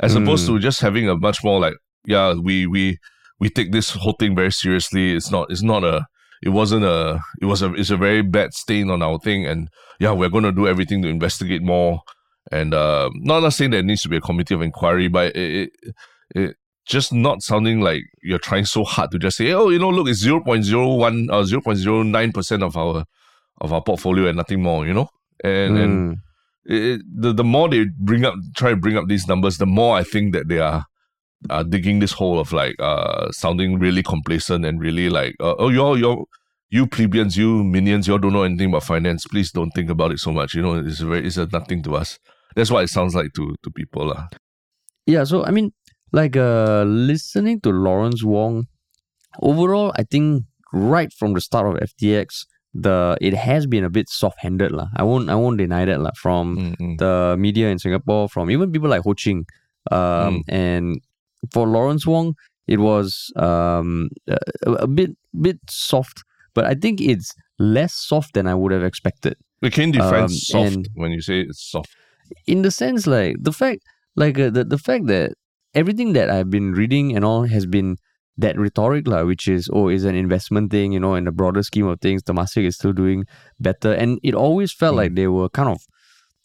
[0.00, 1.74] As opposed to just having a much more like
[2.06, 2.98] yeah we we
[3.40, 5.14] we take this whole thing very seriously.
[5.14, 6.06] It's not it's not a
[6.42, 9.46] it wasn't a it was a it's a very bad stain on our thing.
[9.46, 9.68] And
[10.00, 12.00] yeah we're going to do everything to investigate more.
[12.52, 15.70] And uh not not saying there needs to be a committee of inquiry but it,
[15.84, 15.94] it,
[16.34, 16.56] it
[16.86, 20.08] just not sounding like you're trying so hard to just say oh you know look
[20.08, 23.04] it's 0.01 or 0.09% of our
[23.60, 25.08] of our portfolio and nothing more you know?
[25.42, 26.20] And and Mm.
[26.66, 30.02] The the more they bring up try to bring up these numbers the more i
[30.02, 30.84] think that they are
[31.50, 35.68] uh, digging this hole of like uh sounding really complacent and really like uh, oh
[35.68, 36.24] you're you're
[36.74, 39.26] you plebeians you minions you all don't know anything about finance.
[39.26, 40.54] Please don't think about it so much.
[40.54, 42.18] You know it's very it's a nothing to us.
[42.56, 44.26] That's what it sounds like to to people lah.
[45.06, 45.72] Yeah, so I mean,
[46.12, 48.66] like uh listening to Lawrence Wong,
[49.40, 54.08] overall, I think right from the start of FTX, the it has been a bit
[54.08, 54.88] soft-handed lah.
[54.96, 56.10] I won't I won't deny that lah.
[56.20, 59.46] From Mm, mm, the media in Singapore, from even people like Ho Ching,
[59.90, 61.00] um, and
[61.52, 62.34] for Lawrence Wong,
[62.66, 64.38] it was um a,
[64.84, 65.10] a bit
[65.40, 69.36] bit soft, but I think it's less soft than I would have expected.
[69.62, 71.88] we can define Um, soft when you say it's soft
[72.46, 73.80] in the sense like the fact
[74.16, 75.32] like uh, the, the fact that
[75.72, 77.96] everything that i've been reading and all has been
[78.36, 81.62] that rhetoric la, which is oh is an investment thing you know in the broader
[81.62, 83.24] scheme of things Temasek is still doing
[83.60, 84.96] better and it always felt Mm.
[84.98, 85.80] like they were kind of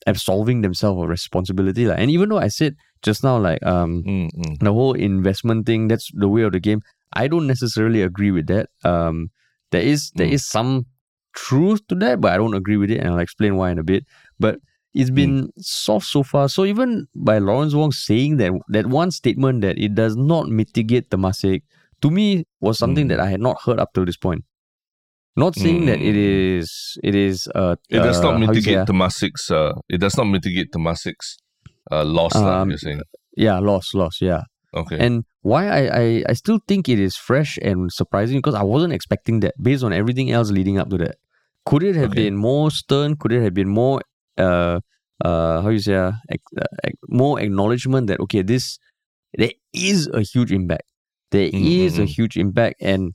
[0.08, 1.94] absolving themselves of responsibility la.
[1.94, 5.88] and even though i said just now like um Mm, mm, the whole investment thing
[5.88, 6.82] that's the way of the game
[7.14, 9.30] i don't necessarily agree with that um
[9.72, 10.34] there is there Mm.
[10.34, 10.86] is some
[11.34, 13.84] truth to that but i don't agree with it and i'll explain why in a
[13.84, 14.04] bit
[14.40, 14.60] but
[14.94, 19.62] it's been soft so far so even by lawrence wong saying that that one statement
[19.62, 21.62] that it does not mitigate the Temasek
[22.02, 23.10] to me was something Mm.
[23.10, 24.44] that i had not heard up till this point
[25.36, 26.60] not saying that it Mm.
[26.60, 28.86] is it is uh it does uh, not how mitigate?
[28.88, 31.38] Temasek's uh it does not mitigate Temasek's
[31.92, 33.02] uh loss Um, you're saying
[33.38, 34.44] yeah loss loss yeah
[34.76, 38.64] okay And why I, I, I still think it is fresh and surprising because I
[38.64, 41.16] wasn't expecting that based on everything else leading up to that.
[41.66, 42.24] Could it have Okay.
[42.24, 43.16] been more stern?
[43.16, 44.02] Could it have been more
[44.38, 44.80] uh
[45.24, 46.12] uh how you say uh,
[46.60, 48.78] uh, more acknowledgement that okay this
[49.38, 50.89] there is a huge impact.
[51.32, 52.16] There is Mm, mm, a mm.
[52.16, 53.14] huge impact and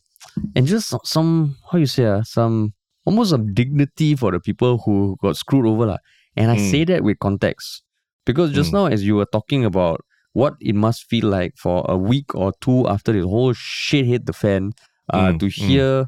[0.54, 2.72] and just some, how you say uh, some
[3.04, 5.98] almost some dignity for the people who got screwed over lah.
[6.36, 6.70] And I Mm.
[6.70, 7.82] say that with context
[8.24, 8.78] because just Mm.
[8.78, 10.00] now as you were talking about
[10.32, 14.26] what it must feel like for a week or two after this whole shit hit
[14.26, 14.72] the fan
[15.12, 15.52] uh, Mm, to mm.
[15.66, 16.06] hear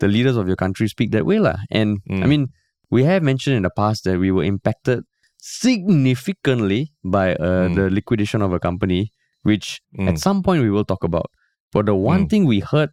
[0.00, 1.38] the leaders of your country speak that way.
[1.38, 1.56] lah.
[1.70, 2.28] And I Mm.
[2.28, 2.44] mean,
[2.90, 5.04] we have mentioned in the past that we were impacted
[5.38, 7.74] significantly by uh, Mm.
[7.74, 9.12] the liquidation of a company,
[9.42, 11.30] which at some point we will talk about.
[11.72, 12.30] But the one Mm.
[12.30, 12.90] thing we heard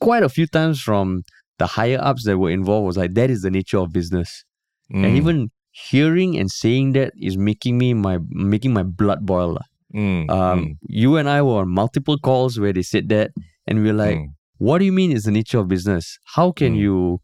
[0.00, 1.22] quite a few times from
[1.58, 4.44] the higher ups that were involved was like, that is the nature of business.
[4.90, 9.58] And Mm, even hearing and saying that is making me my making my blood boil.
[9.94, 13.30] mm, Um, mm, You and I were on multiple calls where they said that,
[13.66, 14.28] and we are like, mm.
[14.58, 16.18] what do you mean is the nature of business?
[16.36, 16.78] How can Mm.
[16.84, 17.20] you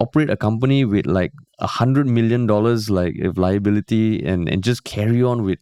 [0.00, 4.84] operate a company with like a hundred million dollars like of liability and, and just
[4.84, 5.58] carry on with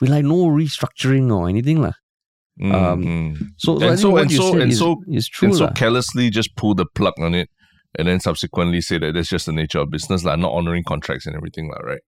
[0.00, 1.92] with like no restructuring or anything lah.
[2.60, 3.38] Mm, um, mm.
[3.56, 5.72] So, so And so- and so- and is, so- is true and so lah.
[5.72, 7.48] carelessly just pull the plug on it
[7.98, 11.26] and then subsequently say that that's just the nature of business, like not honoring contracts
[11.26, 12.00] and everything, like, right?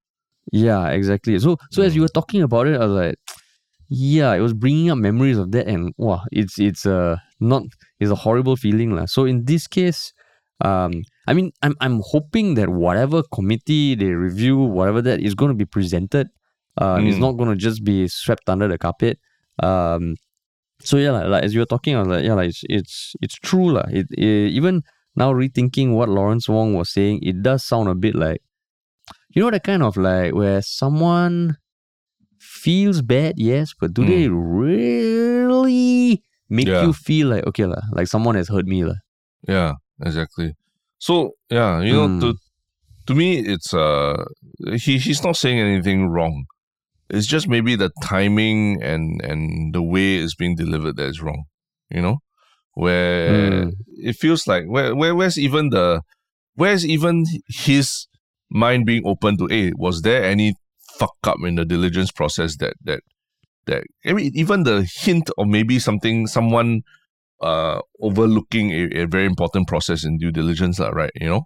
[0.52, 1.38] Yeah, exactly.
[1.38, 3.14] So so as you were talking about it, I was like,
[3.88, 7.62] yeah, it was bringing up memories of that, and wow, it's it's uh not
[8.00, 9.06] it's a horrible feeling lah.
[9.06, 10.12] So in this case,
[10.64, 15.50] um, I mean, I'm I'm hoping that whatever committee they review, whatever that is going
[15.50, 16.28] to be presented,
[16.78, 17.20] um, it's Mm.
[17.20, 19.18] not going to just be swept under the carpet.
[19.62, 20.16] Um,
[20.84, 23.14] so yeah, like, like as you were talking, I was like, yeah, like it's it's
[23.20, 23.84] it's true lah.
[23.90, 24.82] It, it even
[25.16, 28.40] now rethinking what Lawrence Wong was saying, it does sound a bit like,
[29.34, 31.56] you know, the kind of like where someone
[32.38, 36.84] feels bad, yes, but do they really make Yeah.
[36.84, 38.96] you feel like okay lah, like someone has hurt me lah?
[39.48, 40.54] Yeah, exactly.
[40.98, 42.20] So yeah, you know, Mm.
[42.20, 42.28] to
[43.06, 44.14] to me, it's uh,
[44.78, 46.46] he he's not saying anything wrong.
[47.12, 51.44] It's just maybe the timing and and the way it's being delivered that is wrong.
[51.90, 52.16] You know,
[52.74, 53.72] where Mm.
[54.10, 56.02] it feels like where where where's even the
[56.56, 58.06] where's even his
[58.50, 60.54] mind being open to hey, was there any
[60.98, 63.00] fuck up in the diligence process that that
[63.66, 66.82] that I mean even the hint of maybe something someone
[67.40, 71.42] uh overlooking a, a very important process in due diligence lah, right you know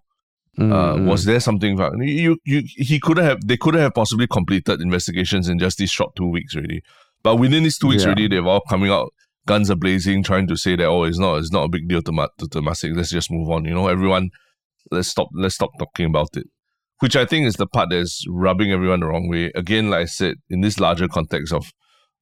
[0.58, 1.06] uh, mm.
[1.06, 5.58] was there something you you he could have they could have possibly completed investigations in
[5.58, 6.82] just these short two weeks already
[7.22, 8.08] but within these two weeks Yeah.
[8.08, 9.12] already they've all coming out
[9.46, 12.02] guns are blazing trying to say that oh it's not it's not a big deal
[12.02, 14.30] to Ma- to Temasek let's just move on you know everyone
[14.90, 16.46] let's stop let's stop talking about it
[17.00, 20.04] which I think is the part that's rubbing everyone the wrong way again like I
[20.06, 21.72] said in this larger context of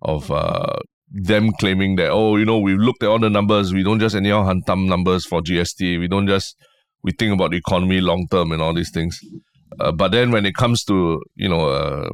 [0.03, 0.79] of uh
[1.11, 4.17] them claiming that oh you know we've looked at all the numbers we don't just
[4.17, 6.57] anyhow hantam numbers for GST we don't just
[7.05, 9.21] we think about the economy long term and all these things.
[9.79, 12.11] Uh, but then when it comes to you know uh,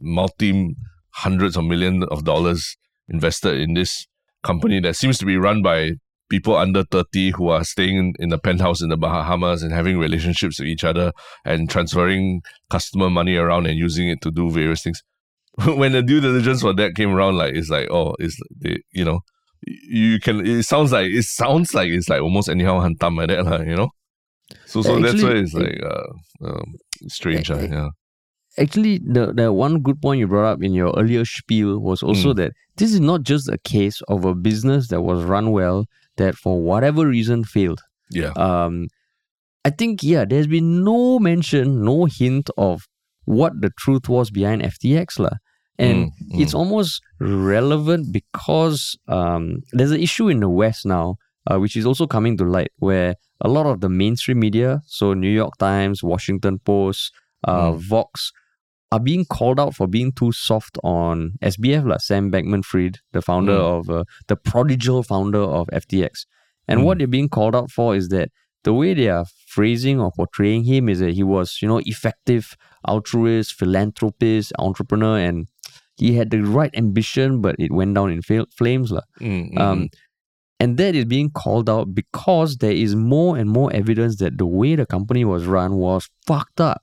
[0.00, 0.74] multi
[1.14, 2.76] hundreds of millions of dollars
[3.08, 4.06] invested in this
[4.42, 5.92] company that seems to be run by
[6.28, 10.58] people under 30 who are staying in, the penthouse in the Bahamas and having relationships
[10.58, 11.12] with each other
[11.44, 15.02] and transferring customer money around and using it to do various things.
[15.64, 19.04] when the due diligence for that came around, like it's like, oh, it's they, you
[19.04, 19.20] know,
[19.66, 23.44] you can it sounds like it sounds like it's like almost anyhow hantam like that,
[23.44, 23.88] lah, you know.
[24.66, 26.74] So so that's why it's like uh, um,
[27.08, 27.88] strange, eh, yeah.
[28.58, 32.32] Actually, the, the one good point you brought up in your earlier spiel was also
[32.32, 32.36] Mm.
[32.36, 35.84] that this is not just a case of a business that was run well
[36.16, 37.82] that for whatever reason failed.
[38.10, 38.32] Yeah.
[38.36, 38.86] Um,
[39.64, 42.86] I think yeah, there's been no mention, no hint of
[43.26, 45.36] what the truth was behind FTX lah.
[45.78, 51.16] And Mm, it's almost relevant because um, there's an issue in the West now,
[51.50, 55.14] uh, which is also coming to light, where a lot of the mainstream media, so
[55.14, 57.12] New York Times, Washington Post,
[57.46, 57.78] uh, Mm.
[57.78, 58.32] Vox,
[58.92, 63.20] are being called out for being too soft on SBF, lah, Sam Bankman Fried, the
[63.20, 63.78] founder Mm.
[63.78, 66.24] of, uh, the prodigal founder of FTX.
[66.68, 66.98] And what Mm.
[67.00, 68.30] they're being called out for is that
[68.64, 72.56] the way they are phrasing or portraying him is that he was, you know, effective,
[72.88, 75.46] altruist, philanthropist, entrepreneur, and
[75.96, 78.90] he had the right ambition, but it went down in fl- flames.
[78.90, 79.02] lah.
[79.20, 79.88] Mm, mm, Um,
[80.58, 84.46] and that is being called out because there is more and more evidence that the
[84.46, 86.82] way the company was run was fucked up.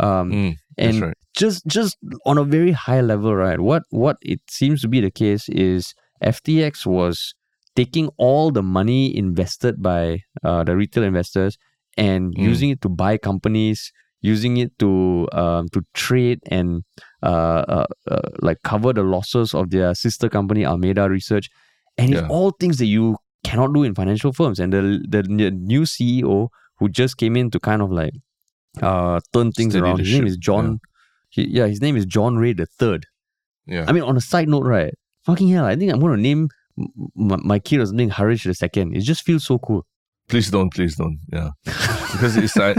[0.00, 1.16] Um, mm, and right.
[1.34, 3.58] just just on a very high level, right?
[3.60, 7.34] What what it seems to be the case is FTX was
[7.74, 11.58] taking all the money invested by uh, the retail investors
[11.96, 12.42] and Mm.
[12.44, 16.84] using it to buy companies, using it to um, to trade and
[17.22, 17.26] uh,
[17.76, 21.50] uh, uh, like cover the losses of their sister company Alameda Research,
[21.98, 24.58] and it's all things that you cannot do in financial firms.
[24.58, 28.14] And the the, new CEO who just came in to kind of like
[28.80, 29.98] uh, turn things Steady around.
[29.98, 30.80] His name is John.
[31.30, 33.06] He, yeah, his name is John Ray the Third.
[33.66, 33.84] Yeah.
[33.86, 34.94] I mean, on a side note, right?
[35.24, 36.48] Fucking hell, I think I'm gonna name
[37.14, 38.96] my, my kid or something Harish the Second.
[38.96, 39.84] It just feels so cool.
[40.28, 41.18] please don't, please don't.
[41.32, 41.50] Yeah.
[42.12, 42.76] because it's like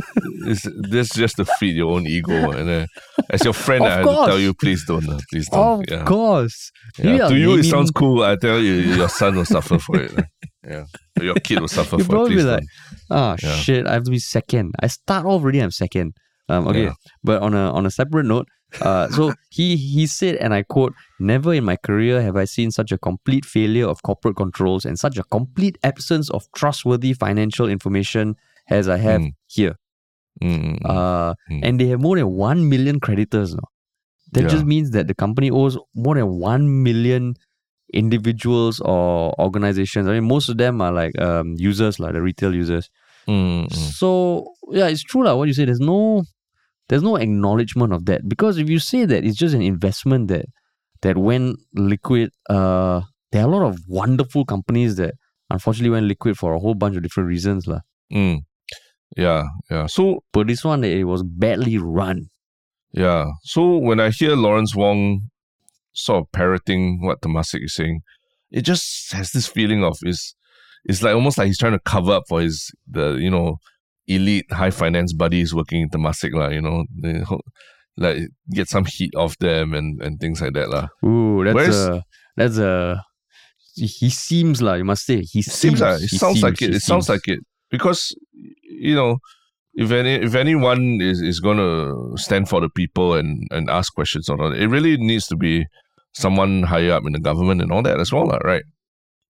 [0.47, 2.51] it's this just to feed your own ego.
[2.51, 2.85] And uh,
[3.29, 5.07] as your friend, Of I have to tell you, please don't.
[5.09, 5.81] Uh, please don't.
[5.83, 6.03] Of yeah.
[6.05, 6.71] course.
[6.97, 8.23] Yeah, Maybe to you, it sounds cool.
[8.23, 10.13] I tell you, your son will suffer for it.
[10.67, 10.85] Yeah,
[11.21, 12.15] your kid will suffer You'll for it.
[12.15, 12.63] probably Please be like,
[13.11, 13.55] ah Yeah.
[13.55, 14.73] shit, I have to be second.
[14.81, 16.13] I start off already, I'm second.
[16.49, 16.93] Um, okay, Yeah.
[17.23, 18.47] but on a on a separate note,
[18.81, 22.71] uh, so he he said, and I quote: "Never in my career have I seen
[22.71, 27.67] such a complete failure of corporate controls and such a complete absence of trustworthy financial
[27.69, 28.35] information
[28.69, 29.31] as I have Mm.
[29.47, 29.75] here."
[30.41, 30.89] Mm, mm, mm.
[30.89, 31.59] Uh, Mm.
[31.63, 33.67] and they have more than 1 million creditors now.
[34.33, 34.49] That Yeah.
[34.49, 37.33] just means that the company owes more than 1 million
[37.93, 40.07] individuals or organizations.
[40.07, 42.89] I mean, most of them are like um, users, like the retail users.
[43.27, 43.71] Mm, mm.
[43.73, 45.65] So, yeah, it's true, like what you say.
[45.65, 46.23] There's no.
[46.87, 50.45] There's no acknowledgement of that because if you say that it's just an investment that
[51.03, 53.01] that went liquid, uh,
[53.31, 55.13] there are a lot of wonderful companies that
[55.51, 57.81] unfortunately went liquid for a whole bunch of different reasons, lah.
[58.11, 58.39] Mm.
[59.17, 59.87] Yeah, yeah.
[59.87, 62.27] So But this one, it was badly run.
[62.93, 63.25] yeah.
[63.43, 65.29] So when I hear Lawrence Wong
[65.93, 68.01] sort of parroting what Temasek is saying,
[68.51, 70.35] it just has this feeling of is
[70.85, 73.57] it's like almost like he's trying to cover up for his the you know
[74.07, 76.49] elite high finance buddies working in Temasek lah.
[76.49, 77.21] You know, They
[77.97, 80.87] like get some heat off them and and things like that lah.
[81.05, 82.03] Ooh, that's Where's- a
[82.37, 83.03] that's a.
[83.75, 85.81] He seems like you must say he seems seems.
[85.81, 86.75] like it he sounds seems, like it.
[86.75, 87.39] It sounds like it
[87.71, 88.13] because
[88.63, 89.17] you know
[89.73, 94.29] if any if anyone is is gonna stand for the people and and ask questions
[94.29, 95.65] on it, it really needs to be
[96.13, 98.63] someone higher up in the government and all that as well, right?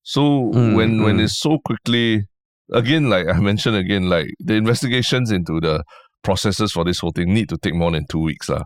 [0.03, 1.23] So Mm, when when mm.
[1.23, 2.25] it's so quickly
[2.73, 5.83] again, like I mentioned again, like the investigations into the
[6.23, 8.63] processes for this whole thing need to take more than two weeks, lah.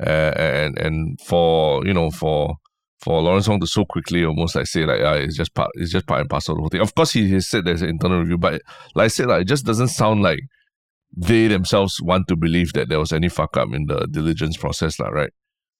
[0.00, 2.54] Uh, and and for you know for
[2.98, 5.92] for Lawrence Wong to so quickly almost like say like yeah, it's just part it's
[5.92, 6.80] just part and parcel of the whole thing.
[6.80, 8.60] Of course he has said there's an internal review, but
[8.94, 10.40] like I said, like, it just doesn't sound like
[11.16, 14.98] they themselves want to believe that there was any fuck up in the diligence process,
[14.98, 15.30] lah, right?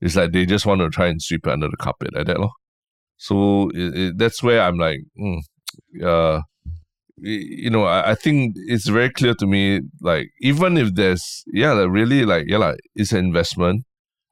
[0.00, 2.38] It's like they just want to try and sweep it under the carpet like that,
[2.38, 2.50] lor.
[3.16, 5.40] So it, it, that's where I'm like, mm,
[6.02, 6.40] uh,
[7.20, 11.72] you know, I, I think it's very clear to me, like even if there's yeah,
[11.72, 13.84] like really like yeah, like it's an investment.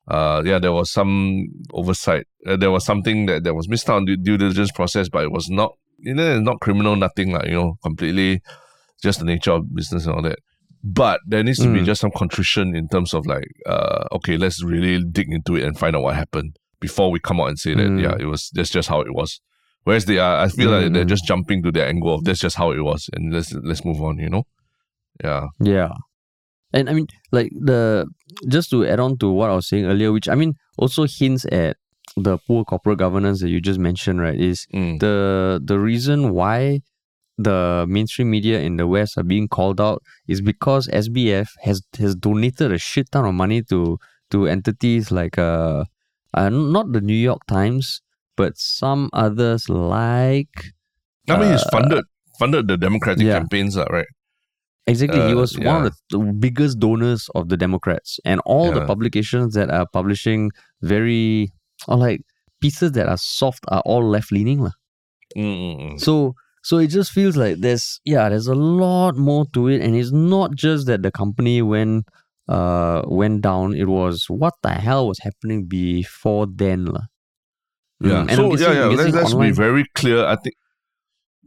[0.08, 2.26] Uh, yeah, there was some oversight.
[2.46, 5.24] Uh, there was something that, that was missed out on due, due diligence process, but
[5.24, 8.40] it was not, you know, not criminal, nothing like you know, completely
[9.02, 10.38] just the nature of business and all that.
[10.84, 11.84] But there needs to be Mm.
[11.86, 15.76] just some contrition in terms of like, uh, okay, let's really dig into it and
[15.76, 18.02] find out what happened before we come out and say that Mm.
[18.02, 19.40] yeah, it was that's just how it was.
[19.82, 21.08] Whereas they are, I feel like they're Mm.
[21.08, 24.00] just jumping to their angle of that's just how it was, and let's let's move
[24.00, 24.18] on.
[24.18, 24.44] You know,
[25.24, 25.90] yeah, Yeah.
[26.76, 28.04] And I mean, like the
[28.52, 31.48] just to add on to what I was saying earlier, which I mean also hints
[31.48, 31.80] at
[32.16, 34.36] the poor corporate governance that you just mentioned, right?
[34.36, 35.00] Is Mm.
[35.00, 35.16] the
[35.64, 36.82] the reason why
[37.38, 42.12] the mainstream media in the West are being called out is because SBF has has
[42.16, 43.96] donated a shit ton of money to
[44.32, 45.84] to entities like uh,
[46.36, 48.00] uh not the New York Times,
[48.36, 50.54] but some others like
[51.28, 52.04] I mean, he's Uh, funded
[52.38, 53.38] funded the Democratic yeah.
[53.40, 54.08] campaigns, lah, right?
[54.86, 55.20] Exactly.
[55.26, 58.20] he Uh, was one of the, biggest donors of the Democrats.
[58.24, 60.50] And all the publications that are publishing
[60.82, 61.52] very,
[61.88, 62.20] or like
[62.60, 64.68] pieces that are soft are all left leaning.
[65.98, 69.80] So, so it just feels like there's, yeah, there's a lot more to it.
[69.82, 72.06] And it's not just that the company went,
[72.48, 73.74] uh, went down.
[73.74, 76.86] It was what the hell was happening before then.
[76.86, 77.06] lah.
[78.00, 78.10] Yeah.
[78.10, 78.96] Mm, and so guessing- yeah, yeah.
[78.96, 80.24] Let's, let's be very clear.
[80.24, 80.54] I think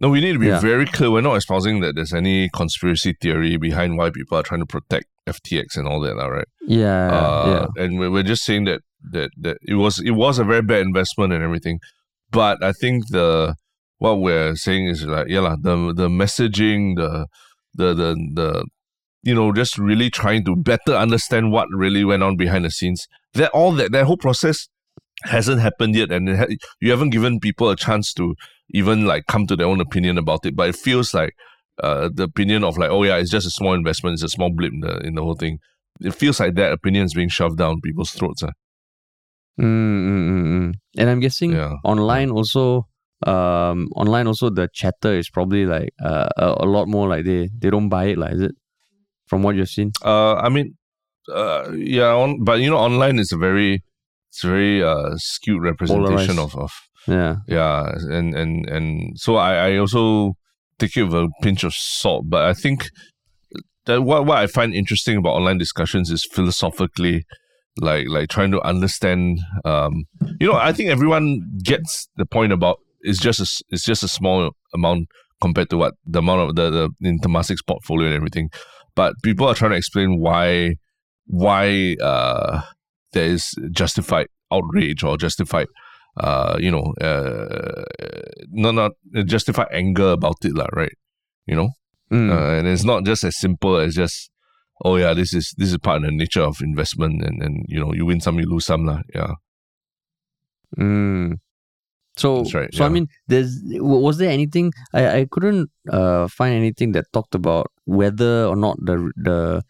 [0.02, 0.60] no, we need to be Yeah.
[0.60, 1.12] very clear.
[1.12, 5.06] We're not espousing that there's any conspiracy theory behind why people are trying to protect
[5.28, 6.48] FTX and all that, all right?
[6.68, 7.84] Yeah, uh, yeah.
[7.84, 8.82] And we're, we're just saying that
[9.12, 11.80] that that it was it was a very bad investment and everything.
[12.32, 13.56] But I think the
[13.98, 17.28] what we're saying is like yeah, the the messaging, the
[17.74, 18.66] the the the
[19.22, 23.06] you know, just really trying to better understand what really went on behind the scenes.
[23.34, 24.68] That all that that whole process
[25.24, 28.36] hasn't happened yet, and it ha- you haven't given people a chance to
[28.72, 30.56] even like come to their own opinion about it.
[30.56, 31.34] But it feels like
[31.82, 34.52] uh, the opinion of like, oh yeah, it's just a small investment, it's a small
[34.52, 35.60] blip in the in the whole thing.
[36.02, 38.44] It feels like that opinion is being shoved down people's throats.
[38.44, 38.52] ah.
[39.60, 40.74] Mm, mm, mm, mm.
[40.98, 41.74] And I'm guessing Yeah.
[41.84, 42.88] online also,
[43.28, 47.50] um, online also the chatter is probably like uh, a, a lot more like they
[47.58, 48.56] they don't buy it, like is it?
[49.28, 49.92] From what you've seen.
[50.04, 50.78] Uh, I mean,
[51.34, 53.84] uh, yeah, on, but you know, online is a very,
[54.30, 56.56] it's a very uh, skewed representation Polarized.
[56.56, 56.72] of, of
[57.08, 57.38] Yeah.
[57.48, 60.34] yeah, and and and so I I also
[60.78, 62.90] take it with a pinch of salt, but I think
[63.86, 67.26] that what what I find interesting about online discussions is philosophically,
[67.78, 69.40] like like trying to understand.
[69.66, 70.06] Um,
[70.40, 74.08] you know, I think everyone gets the point about it's just a it's just a
[74.08, 75.08] small amount
[75.42, 78.50] compared to what the amount of the the in Temasek's portfolio and everything,
[78.96, 80.76] but people are trying to explain why
[81.26, 82.62] why uh
[83.14, 85.68] there is justified outrage or justified
[86.20, 87.84] uh you know uh
[88.52, 88.92] not not
[89.26, 90.94] justified anger about it lah, right
[91.48, 91.70] you know
[92.12, 92.34] Mm.
[92.34, 94.32] uh, and it's not just as simple as just
[94.84, 97.80] oh yeah this is this is part of the nature of investment and and you
[97.80, 99.02] know you win some you lose some lah.
[99.14, 99.38] yeah
[100.78, 101.38] Mm.
[102.18, 106.92] So, right, so I mean, there's was there anything I, I couldn't uh, find anything
[106.92, 109.64] that talked about whether or not the the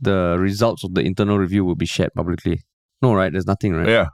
[0.00, 2.62] the results of the internal review will be shared publicly.
[3.02, 3.32] No, right?
[3.32, 3.88] There's nothing, right?
[3.88, 4.06] yeah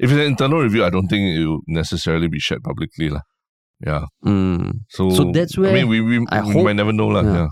[0.00, 3.22] if it's an internal review i don't think it will necessarily be shared publicly lah.
[3.84, 4.84] yeah Mm.
[4.88, 7.24] so So that's where i mean we, we, I we hope- might never know lah.
[7.24, 7.36] Yeah.
[7.46, 7.50] yeah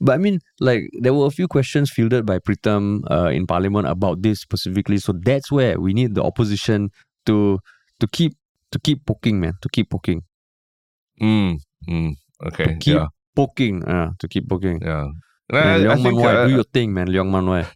[0.00, 3.84] But I mean, like there were a few questions fielded by Pritam uh, in Parliament
[3.84, 4.96] about this specifically.
[4.96, 6.88] So that's where we need the opposition
[7.28, 7.60] to
[8.00, 8.32] to keep
[8.72, 10.24] to keep poking, man, to keep poking,
[11.20, 12.10] mm, mm,
[12.48, 14.80] okay keep yeah poking, uh, to keep poking.
[14.80, 15.04] yeah
[15.52, 17.06] And I, Man, I Leong think, Wai, uh, do your thing, man.
[17.12, 17.68] Leong Mun Wai.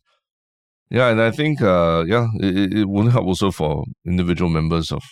[0.97, 5.03] Yeah, and I think uh, yeah, it, it- will help also for individual members of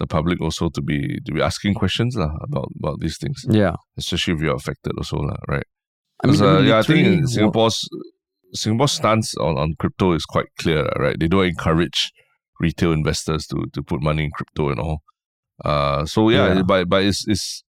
[0.00, 3.74] the public also to be to be asking questions lah, about about these things, Yeah.
[4.00, 5.68] especially if you're affected also lah, right?
[6.22, 7.78] I mean, uh, yeah, I think Singapore's
[8.52, 11.16] Singapore's stance on, on crypto is quite clear, right?
[11.20, 12.10] They don't encourage
[12.60, 14.98] retail investors to to put money in crypto and all.
[15.64, 16.62] Uh, so yeah, Yeah.
[16.64, 17.62] but but it's it's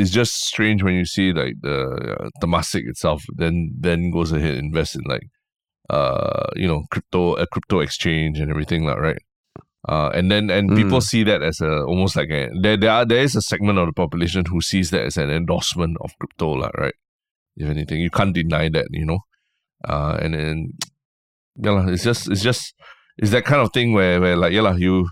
[0.00, 1.76] it's just strange when you see like the
[2.20, 5.26] uh, Temasek itself then then goes ahead and invest in like
[5.90, 9.22] uh you know crypto a crypto exchange and everything like right.
[9.88, 11.02] Uh, and then and people Mm.
[11.02, 13.86] see that as a almost like a there there are there is a segment of
[13.86, 16.94] the population who sees that as an endorsement of crypto lah, right?
[17.56, 19.18] If anything, you can't deny that, you know.
[19.82, 20.72] Uh, and then
[21.56, 22.74] yeah, it's just it's just
[23.18, 25.08] it's that kind of thing where where like yeah, you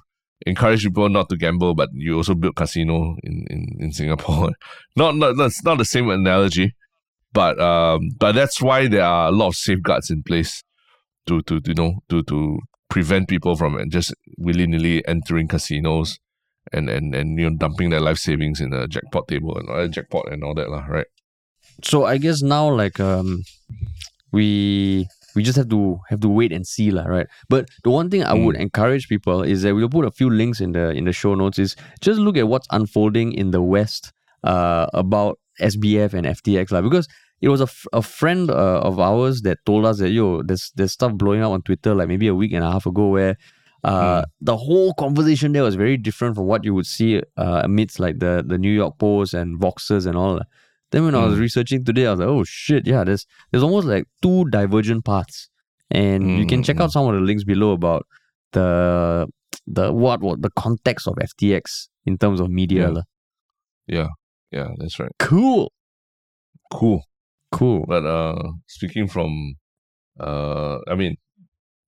[0.47, 4.51] encourage people not to gamble, but you also build casino in, in, in Singapore.
[4.97, 6.73] not not that's not the same analogy,
[7.33, 10.63] but um but that's why there are a lot of safeguards in place
[11.27, 12.59] to to, to you know to to
[12.89, 16.19] prevent people from just willy nilly entering casinos
[16.73, 19.87] and, and and you know dumping their life savings in a jackpot table and uh,
[19.89, 21.07] jackpot and all that lah, right?
[21.83, 23.43] so I guess now like um
[24.33, 27.27] we we just have to have to wait and see lah, right?
[27.49, 30.61] But the one thing I would encourage people is that we'll put a few links
[30.61, 34.13] in the in the show notes is just look at what's unfolding in the West
[34.43, 37.07] uh about SBF and FTX lah because
[37.41, 40.73] it was a, f- a friend uh, of ours that told us that yo there's
[40.77, 43.37] there's stuff blowing up on Twitter like maybe a week and a half ago where
[43.85, 47.99] uh, the whole conversation there was very different from what you would see uh, amidst
[47.99, 50.35] like the the New York Post and Voxers and all.
[50.37, 50.47] that.
[50.93, 53.87] Then when I was researching today, I was like, oh shit, yeah, there's there's almost
[53.87, 55.49] like two divergent paths,
[55.91, 58.05] and you can check out some of the links below about
[58.53, 59.27] the
[59.67, 62.91] the what what the context of FTX in terms of media.
[62.93, 63.03] Yeah.
[63.87, 64.09] Yeah,
[64.51, 65.13] yeah, that's right.
[65.19, 65.73] Cool,
[66.71, 67.03] Cool.
[67.53, 67.85] cool.
[67.87, 69.55] But uh, speaking from,
[70.19, 71.17] uh, I mean,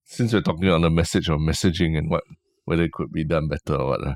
[0.05, 2.23] since we're talking on the message of messaging and what
[2.65, 4.15] whether it could be done better or what, uh,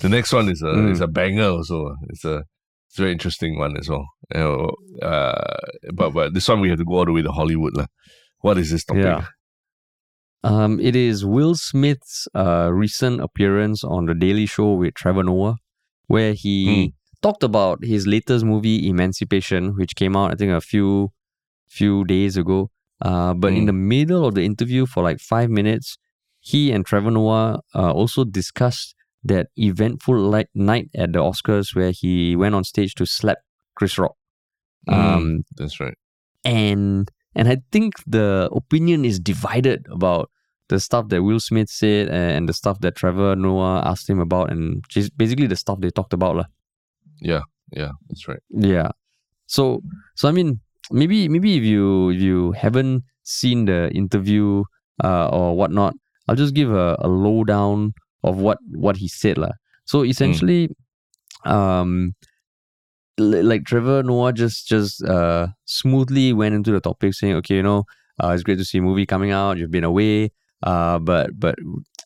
[0.00, 0.92] the next one is a Mm.
[0.92, 1.94] is a banger also.
[2.08, 2.44] It's a
[2.88, 4.06] it's a very interesting one as well.
[4.34, 4.66] Uh,
[5.04, 5.56] uh,
[5.94, 7.86] but but this one we have to go all the way to Hollywood lah.
[8.40, 9.04] What is this topic?
[9.04, 9.26] Yeah.
[10.42, 15.56] Um, it is Will Smith's uh, recent appearance on the Daily Show with Trevor Noah,
[16.06, 21.12] where he talked about his latest movie Emancipation, which came out I think a few
[21.68, 22.70] few days ago.
[23.02, 23.66] Uh, but in Mm.
[23.66, 25.96] the middle of the interview, for like five minutes,
[26.40, 28.94] he and Trevor Noah uh, also discussed
[29.24, 33.38] that eventful light night at the Oscars where he went on stage to slap
[33.76, 34.16] Chris Rock.
[34.88, 35.96] Mm, Um, that's right.
[36.44, 40.30] and and I think the opinion is divided about
[40.68, 44.50] the stuff that Will Smith said and the stuff that Trevor Noah asked him about,
[44.50, 46.44] and just basically the stuff they talked about, lah.
[47.20, 47.42] Yeah,
[47.72, 48.40] yeah, that's right.
[48.50, 48.90] Yeah.
[49.46, 49.82] So
[50.16, 50.60] so I mean
[50.90, 54.64] maybe maybe if you if you haven't seen the interview
[55.02, 55.94] uh, or whatnot,
[56.28, 57.92] I'll just give a, a lowdown
[58.22, 59.52] of what what he said lah.
[59.84, 60.70] So essentially,
[61.44, 62.14] um,
[63.18, 67.62] li- like Trevor Noah just just uh smoothly went into the topic saying, okay, you
[67.62, 67.84] know,
[68.22, 69.58] uh, it's great to see a movie coming out.
[69.58, 70.30] You've been away,
[70.62, 71.56] uh, but but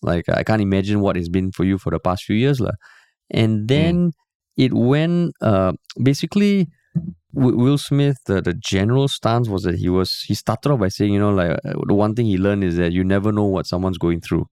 [0.02, 2.72] like I can't imagine what it's been for you for the past few years lah.
[3.30, 4.12] And then
[4.56, 6.68] it went uh basically
[7.34, 10.88] Wi- Will Smith, the, the general stance was that he was he started off by
[10.88, 13.44] saying, you know, like uh, the one thing he learned is that you never know
[13.44, 14.46] what someone's going through.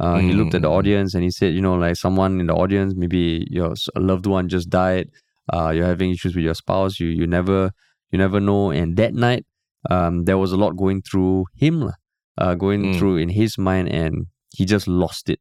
[0.00, 0.78] Uh, He looked at the Mm.
[0.78, 4.48] audience and he said, you know, like someone in the audience, maybe your loved one
[4.48, 5.08] just died.
[5.52, 6.98] Uh, you're having issues with your spouse.
[7.00, 7.70] You you never
[8.10, 8.70] you never know.
[8.72, 9.46] And that night,
[9.88, 11.92] um, there was a lot going through him,
[12.38, 12.98] uh, going Mm.
[12.98, 14.26] through in his mind, and
[14.56, 15.38] he just lost it.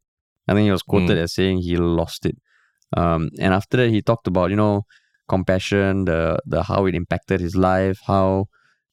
[0.47, 1.23] I think he was quoted Mm.
[1.23, 2.37] as saying he lost it.
[2.95, 4.85] Um, and after that, he talked about you know
[5.27, 8.47] compassion, the the how it impacted his life, how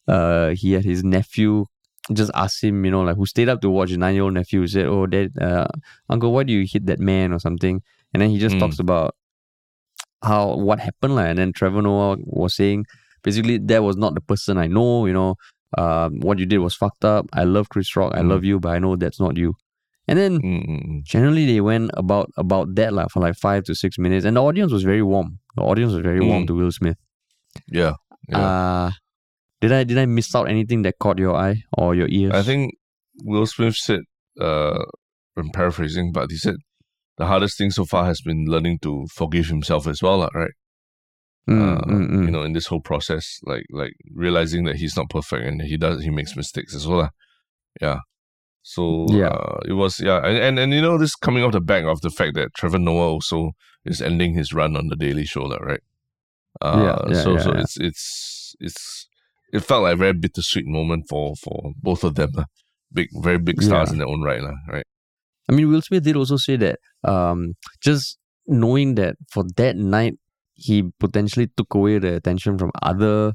[0.08, 1.66] uh he had his nephew
[2.12, 4.34] just asked him, you know, like who stayed up to watch his nine year old
[4.34, 5.68] nephew said, Oh dad, uh,
[6.08, 7.80] uncle, why do you hit that man or something?
[8.12, 8.60] And then he just Mm.
[8.60, 9.14] talks about
[10.22, 12.86] how what happened, like, and then Trevor Noah was saying
[13.22, 15.36] basically that was not the person I know, you know.
[15.78, 17.26] Um, what you did was fucked up.
[17.32, 18.28] I love Chris Rock, I Mm.
[18.28, 19.54] love you, but I know that's not you.
[20.08, 21.04] And then Mm, mm, mm.
[21.04, 24.42] generally they went about about that like for like five to six minutes, and the
[24.42, 25.38] audience was very warm.
[25.56, 26.46] The audience was very warm Mm.
[26.48, 26.96] to Will Smith.
[27.68, 27.94] Yeah,
[28.28, 28.38] yeah.
[28.38, 28.90] Uh
[29.60, 32.32] did I did I miss out anything that caught your eye or your ears?
[32.34, 32.74] I think
[33.24, 34.00] Will Smith said,
[34.40, 34.82] uh,
[35.36, 36.56] I'm paraphrasing, but he said
[37.18, 40.50] the hardest thing so far has been learning to forgive himself as well, right?
[41.48, 42.24] Mm, uh, mm, mm.
[42.24, 45.76] You know, in this whole process, like like realizing that he's not perfect and he
[45.76, 47.10] does he makes mistakes as well.
[47.80, 48.00] Yeah.
[48.62, 49.28] So Yeah.
[49.28, 52.00] uh, it was yeah, and, and and you know this coming off the back of
[52.00, 53.52] the fact that Trevor Noah also
[53.84, 55.80] is ending his run on the Daily Show, right?
[56.60, 57.60] Uh, Yeah, yeah, so yeah, so yeah.
[57.60, 59.08] it's it's it's
[59.52, 62.30] it felt like a very bittersweet moment for for both of them.
[62.34, 62.44] lah.
[62.92, 64.52] Big, very big stars in their own right, lah.
[64.68, 64.84] Right.
[65.48, 70.14] I mean, Will Smith did also say that um, just knowing that for that night,
[70.54, 73.32] he potentially took away the attention from other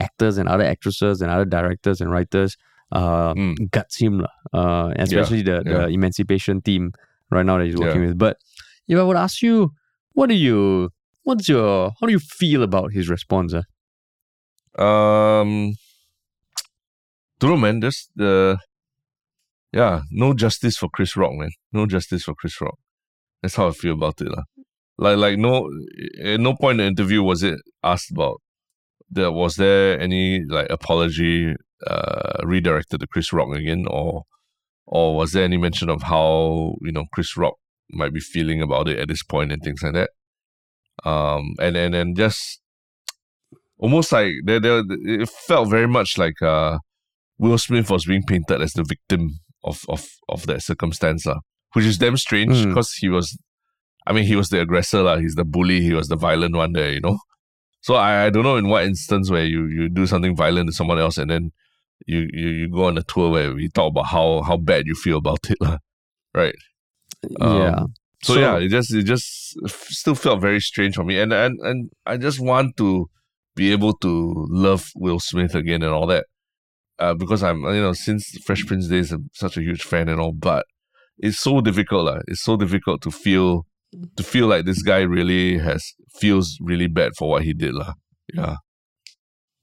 [0.00, 2.56] actors and other actresses and other directors and writers,
[2.92, 3.70] uh, Mm.
[3.70, 5.72] guts him, uh, especially the, yeah.
[5.72, 6.92] the Emancipation team
[7.30, 8.08] right now that he's working Yeah.
[8.08, 8.18] with.
[8.18, 8.36] But
[8.88, 9.72] if I would ask you,
[10.12, 10.90] what do you,
[11.22, 13.54] what's your, how do you feel about his response?
[13.54, 13.62] ah?
[14.78, 15.74] Um,
[17.38, 17.80] don't know, man.
[17.80, 18.58] Just the,
[19.72, 21.50] yeah, no justice for Chris Rock, man.
[21.72, 22.78] No justice for Chris Rock.
[23.42, 24.42] That's how I feel about it, lah.
[24.98, 25.70] Like, like no,
[26.22, 28.40] at no point in the interview was it asked about.
[29.10, 31.54] There was there any like apology
[31.86, 34.24] uh redirected to Chris Rock again, or
[34.86, 37.54] or was there any mention of how you know Chris Rock
[37.90, 40.10] might be feeling about it at this point and things like that?
[41.04, 42.60] Um, and and and just
[43.78, 46.78] almost like there, there, it felt very much like uh,
[47.38, 51.38] Will Smith was being painted as the victim of of of that circumstance, lah,
[51.72, 52.68] which is damn strange Mm.
[52.68, 53.36] because he was,
[54.06, 55.18] I mean, he was the aggressor, lah.
[55.18, 55.80] He's the bully.
[55.80, 57.18] He was the violent one there, you know.
[57.80, 60.74] So I, I don't know in what instance where you you do something violent to
[60.74, 61.50] someone else and then
[62.06, 64.94] you you, you go on a tour where we talk about how how bad you
[64.94, 65.78] feel about it, lah.
[66.34, 66.54] Right.
[67.40, 67.78] Um, yeah.
[68.22, 69.56] So, So- yeah, it just it just
[69.92, 73.08] still felt very strange for me, and and and I just want to
[73.56, 76.26] be able to love Will Smith again and all that,
[76.98, 80.20] uh, because I'm you know since Fresh Prince days I'm such a huge fan and
[80.20, 80.66] all, but
[81.18, 82.20] it's so difficult, lah.
[82.28, 83.66] It's so difficult to feel
[84.16, 85.82] to feel like this guy really has
[86.14, 87.94] feels really bad for what he did, lah.
[88.32, 88.56] Yeah.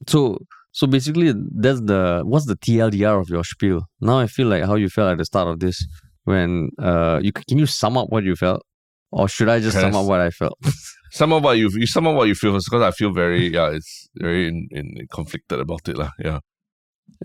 [0.08, 0.40] So
[0.72, 3.88] so basically that's the what's the TLDR of your spiel?
[4.00, 5.86] Now I feel like how you felt at the start of this
[6.26, 8.64] when uh you can you sum up what you felt?
[9.12, 10.60] Or should I just sum up what I felt?
[11.12, 13.72] Some of what you you some of what you feel because I feel very yeah
[13.72, 16.12] it's very in, in conflicted about it, lah.
[16.20, 16.40] Yeah.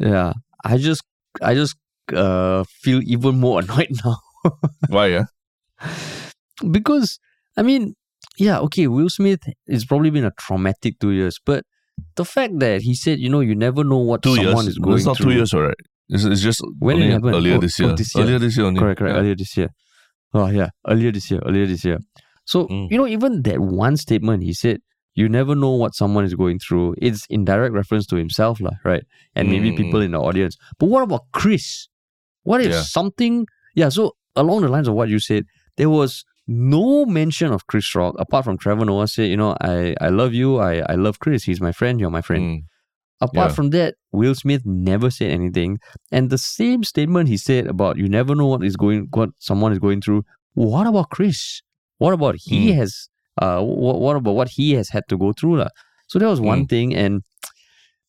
[0.00, 0.32] yeah.
[0.64, 1.02] I just
[1.42, 1.76] I just
[2.14, 4.18] uh feel even more annoyed now.
[4.88, 5.06] Why?
[5.08, 5.24] Yeah.
[6.70, 7.18] Because
[7.56, 7.94] I mean,
[8.38, 11.64] yeah, okay, Will Smith it's probably been a traumatic two years, but
[12.16, 14.68] the fact that he said, you know, you never know what Two someone years.
[14.68, 15.26] is going It's not through.
[15.32, 15.76] two years, alright.
[16.08, 17.96] It's, it's just When only it earlier Oh, this oh, year.
[17.96, 18.24] this year.
[18.24, 18.80] Earlier this year only.
[18.80, 19.14] Correct, correct.
[19.14, 19.20] Yeah.
[19.20, 19.68] Earlier this year.
[20.34, 21.98] Oh yeah, earlier this year, earlier this year.
[22.44, 22.88] So Mm.
[22.90, 24.80] you know, even that one statement he said,
[25.14, 28.72] "You never know what someone is going through." It's in direct reference to himself, lah,
[28.84, 29.04] right?
[29.34, 30.56] And maybe Mm, people in the audience.
[30.78, 31.88] But what about Chris?
[32.44, 32.80] What if Yeah.
[32.82, 33.46] something?
[33.74, 33.90] Yeah.
[33.90, 35.44] So along the lines of what you said,
[35.76, 39.94] there was no mention of Chris Rock apart from Trevor Noah said, "You know, I
[40.00, 40.58] I love you.
[40.58, 41.44] I I love Chris.
[41.44, 42.00] He's my friend.
[42.00, 42.64] You're my friend." Mm.
[43.20, 43.54] Apart Yeah.
[43.54, 45.78] from that, Will Smith never said anything.
[46.10, 49.72] And the same statement he said about you never know what is going what someone
[49.72, 50.24] is going through.
[50.54, 51.62] What about Chris?
[51.98, 52.78] What about he Hmm.
[52.80, 53.08] has
[53.40, 55.58] uh what, what about what he has had to go through?
[55.58, 55.68] lah?
[56.08, 57.22] So that was one thing and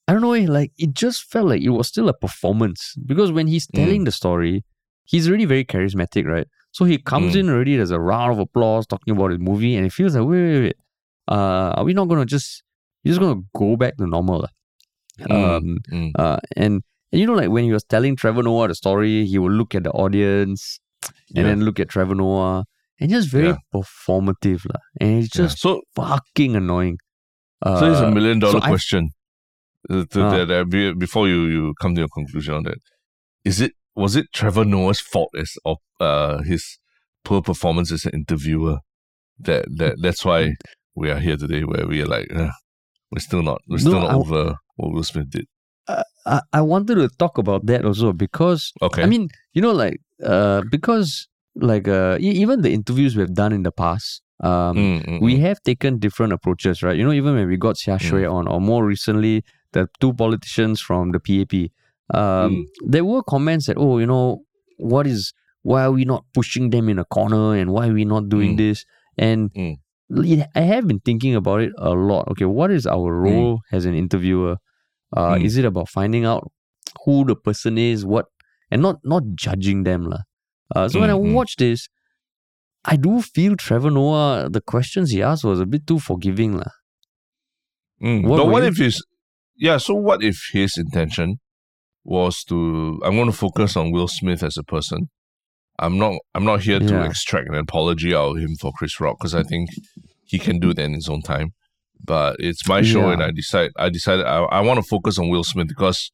[0.08, 2.96] I don't know, eh, like it just felt like it was still a performance.
[3.06, 4.66] Because when he's telling the story,
[5.06, 6.48] he's really very charismatic, right?
[6.74, 7.40] So he comes Mm.
[7.40, 10.28] in already, there's a round of applause talking about his movie, and it feels like,
[10.28, 10.78] wait, wait, wait.
[11.36, 12.64] Uh, are we not gonna just
[13.04, 14.48] you're just gonna go back to normal?
[15.20, 15.32] Mm.
[15.32, 16.12] Um, Mm.
[16.18, 19.38] uh, and, and you know, like when he was telling Trevor Noah the story, he
[19.38, 20.80] would look at the audience
[21.36, 21.44] and Yeah.
[21.44, 22.66] then look at Trevor Noah
[23.00, 23.58] and just very Yeah.
[23.74, 24.66] performative.
[24.72, 24.82] lah.
[25.00, 25.44] And it's Yeah.
[25.46, 26.98] just So fucking annoying.
[27.62, 29.10] Uh, so it's a million dollar so question.
[29.90, 30.64] Uh, to that, uh,
[31.06, 32.80] before you, you come to your conclusion on that,
[33.46, 36.80] is it was it Trevor Noah's fault as of uh his
[37.24, 38.80] poor performance as an interviewer?
[39.40, 40.56] That that that's why
[40.96, 42.52] we are here today, where we are like, uh,
[43.12, 45.46] we're still not we're No, still not I- over what Will Smith did.
[46.26, 49.04] I, I wanted to talk about that also because Okay.
[49.04, 53.52] I mean, you know, like uh, because like uh, e- even the interviews we've done
[53.52, 55.42] in the past, um, Mm, mm, we mm.
[55.42, 56.96] have taken different approaches, right?
[56.98, 61.12] You know, even when we got Xiaxue on, or more recently, the two politicians from
[61.12, 61.70] the PAP,
[62.14, 62.64] um, Mm.
[62.92, 64.44] there were comments that, oh, you know,
[64.78, 68.06] what is, why are we not pushing them in a corner and why are we
[68.06, 68.58] not doing Mm.
[68.58, 68.86] this?
[69.18, 69.78] And Mm.
[70.56, 72.28] I have been thinking about it a lot.
[72.30, 74.58] Okay, what is our role as an interviewer?
[75.16, 75.46] Uh, Mm.
[75.46, 76.52] Is it about finding out
[77.06, 78.26] who the person is, what,
[78.70, 80.22] and not not judging them, lah.
[80.76, 81.34] Uh, so when I Mm, mm.
[81.34, 81.88] watch this,
[82.86, 86.58] I do feel Trevor Noah, the questions he asked was a bit too forgiving.
[86.58, 86.72] lah.
[88.02, 88.28] Mm.
[88.28, 89.02] What but what if his
[89.56, 89.78] yeah?
[89.78, 91.40] So what if his intention
[92.04, 95.10] was to I'm going to focus on Will Smith as a person.
[95.80, 99.18] I'm not I'm not here to extract an apology out of him for Chris Rock
[99.20, 99.70] because I think
[100.26, 101.54] he can do that in his own time.
[102.06, 105.30] But it's my show, and I decide I decided I, I want to focus on
[105.30, 106.12] Will Smith because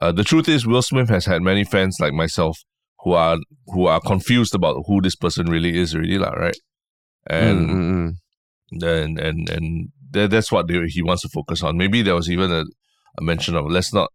[0.00, 2.58] uh, the truth is Will Smith has had many fans like myself
[3.00, 6.56] who are who are confused about who this person really is, really, lah, right?
[7.26, 8.80] And Mm, mm, mm.
[8.80, 11.76] then and and that, that's what they, he wants to focus on.
[11.76, 12.64] Maybe there was even a,
[13.18, 14.10] a mention of let's not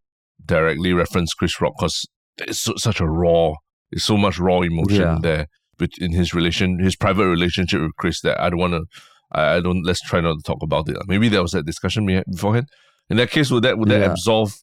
[0.46, 2.06] directly reference Chris Rock because
[2.38, 3.54] it's so, such a raw,
[3.92, 5.18] it's so much raw emotion Yeah.
[5.22, 8.86] there, but in his relation, his private relationship with Chris that I don't want to.
[9.32, 9.84] I I don't.
[9.84, 10.98] Let's try not to talk about it.
[11.08, 12.68] Maybe there was that discussion beforehand.
[13.10, 14.54] In that case, would that would that absolve,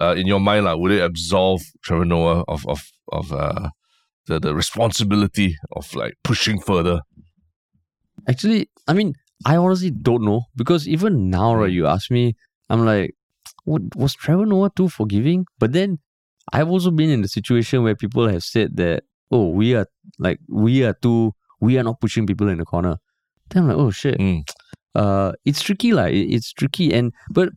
[0.00, 2.80] uh, in your mind, like, would it absolve Trevor Noah of of
[3.12, 3.68] of uh,
[4.26, 7.00] the the responsibility of like pushing further?
[8.28, 9.14] Actually, I mean,
[9.44, 12.34] I honestly don't know because even now, right, you ask me,
[12.70, 13.14] I'm like,
[13.66, 15.44] was Trevor Noah too forgiving?
[15.58, 15.98] But then
[16.52, 19.86] I've also been in the situation where people have said that, oh, we are
[20.18, 22.96] like we are too we are not pushing people in the corner.
[23.50, 24.18] Then I'm like, oh shit.
[24.18, 24.42] Mm.
[24.94, 26.92] Uh it's tricky, like it's tricky.
[26.94, 27.50] And but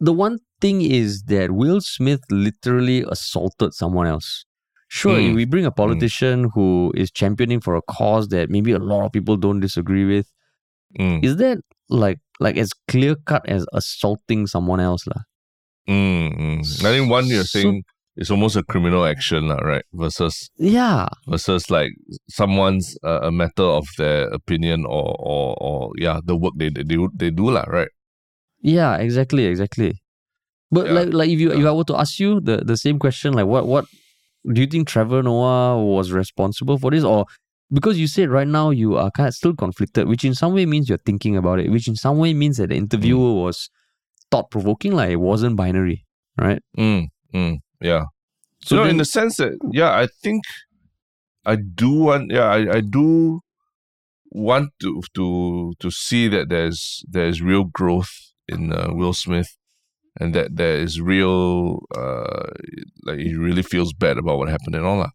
[0.00, 4.44] the one thing is that Will Smith literally assaulted someone else.
[4.88, 5.34] Sure, Mm.
[5.34, 9.12] we bring a politician who is championing for a cause that maybe a lot of
[9.12, 10.26] people don't disagree with,
[11.00, 11.58] Mm, is that
[11.92, 15.22] like like as clear cut as assaulting someone else lah?
[15.88, 16.60] mm, mm.
[16.84, 17.82] I think one you're So- saying
[18.14, 19.84] it's almost a criminal action, lah, right?
[19.92, 21.92] Versus Yeah, versus like
[22.28, 26.84] someone's uh, a matter of their opinion or or or yeah the work they they
[26.84, 27.88] do they do lah, right?
[28.60, 29.96] yeah, exactly, exactly.
[30.70, 31.64] But Yeah, like like if you if.
[31.64, 33.84] I were to ask you the the same question, like what what
[34.52, 37.24] do you think Trevor Noah was responsible for this, or
[37.72, 40.66] because you said right now you are kind of still conflicted, which in some way
[40.66, 43.70] means you're thinking about it, which in some way means that the interviewer was
[44.30, 46.04] thought provoking, like it wasn't binary,
[46.38, 46.62] right?
[46.78, 48.04] Mm, mm, yeah.
[48.64, 50.44] So know, then- in the sense that yeah, I think
[51.44, 53.40] I do want yeah, I, I do
[54.30, 58.10] want to to to see that there's there's real growth
[58.48, 59.56] in uh, Will Smith
[60.20, 62.50] and that there is real uh
[63.04, 65.10] like he really feels bad about what happened and all that.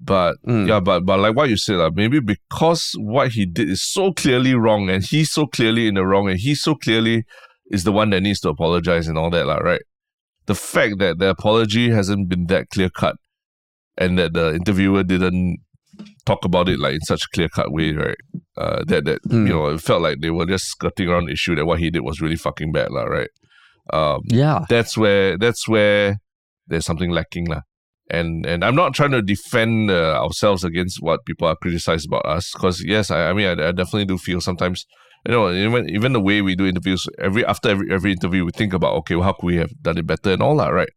[0.00, 0.68] But Mm.
[0.68, 4.12] yeah, but but like what you said, like, maybe because what he did is so
[4.12, 7.24] clearly wrong and he's so clearly in the wrong and he so clearly
[7.70, 9.82] is the one that needs to apologize and all that, like, right?
[10.46, 13.16] The fact that the apology hasn't been that clear cut
[13.98, 15.58] and that the interviewer didn't
[16.24, 18.16] talk about it like in such a clear cut way, right?
[18.56, 19.48] Uh, that that Mm.
[19.48, 21.90] you know, it felt like they were just skirting around the issue that what he
[21.90, 23.30] did was really fucking bad, lah, right?
[23.92, 26.18] Um, Yeah, that's where that's where
[26.68, 27.62] there's something lacking lah.
[28.10, 32.24] And and I'm not trying to defend uh, ourselves against what people are criticized about
[32.26, 34.86] us because yes, I, I mean I, I definitely do feel sometimes
[35.26, 38.52] you know even even the way we do interviews every after every every interview we
[38.52, 40.88] think about okay well, how could we have done it better and all that right,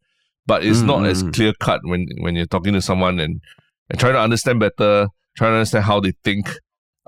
[0.46, 1.34] but it's Mm, not as mm.
[1.34, 3.42] clear cut when when you're talking to someone and
[3.90, 6.48] and trying to understand better, trying to understand how they think.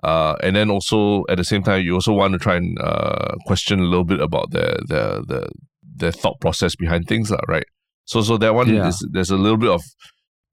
[0.04, 3.36] Uh, and then also at the same time, you also want to try and uh,
[3.46, 5.50] question a little bit about their their the
[5.96, 7.66] their thought process behind things, right?
[8.06, 8.88] So so that one Yeah.
[8.90, 9.82] is there's a little bit of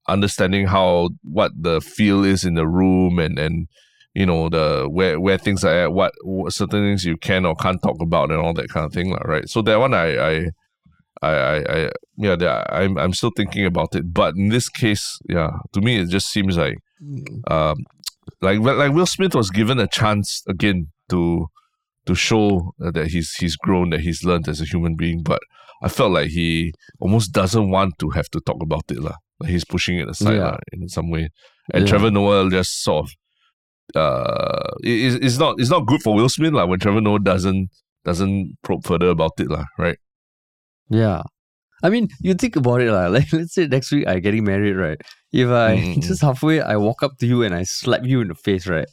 [0.09, 3.68] understanding how what the feel is in the room and and
[4.14, 7.55] you know the where where things are at, what, what certain things you can or
[7.55, 9.48] can't talk about and all that kind of thing, right?
[9.48, 10.46] So that one I I
[11.22, 15.18] I I, I yeah that I'm I'm still thinking about it, but in this case,
[15.28, 16.78] yeah, to me it just seems like
[17.48, 17.76] um
[18.42, 21.46] like like Will Smith was given a chance again to
[22.07, 25.40] to show that he's he's grown, that he's learned as a human being, but
[25.83, 29.16] I felt like he almost doesn't want to have to talk about it lah.
[29.41, 30.51] Like he's pushing it aside Yeah.
[30.53, 31.28] lah, in some way.
[31.72, 31.91] And Yeah.
[31.91, 33.09] Trevor Noah just sort of
[33.97, 37.70] uh it, it's- not it's not good for Will Smith lah when Trevor Noah doesn't
[38.05, 39.99] doesn't probe further about it lah, right?
[40.89, 41.22] Yeah.
[41.83, 43.07] I mean, you think about it, lah.
[43.16, 45.01] like let's say next week I getting married, right?
[45.33, 48.28] If I Mm, just halfway I walk up to you and I slap you in
[48.28, 48.89] the face, right?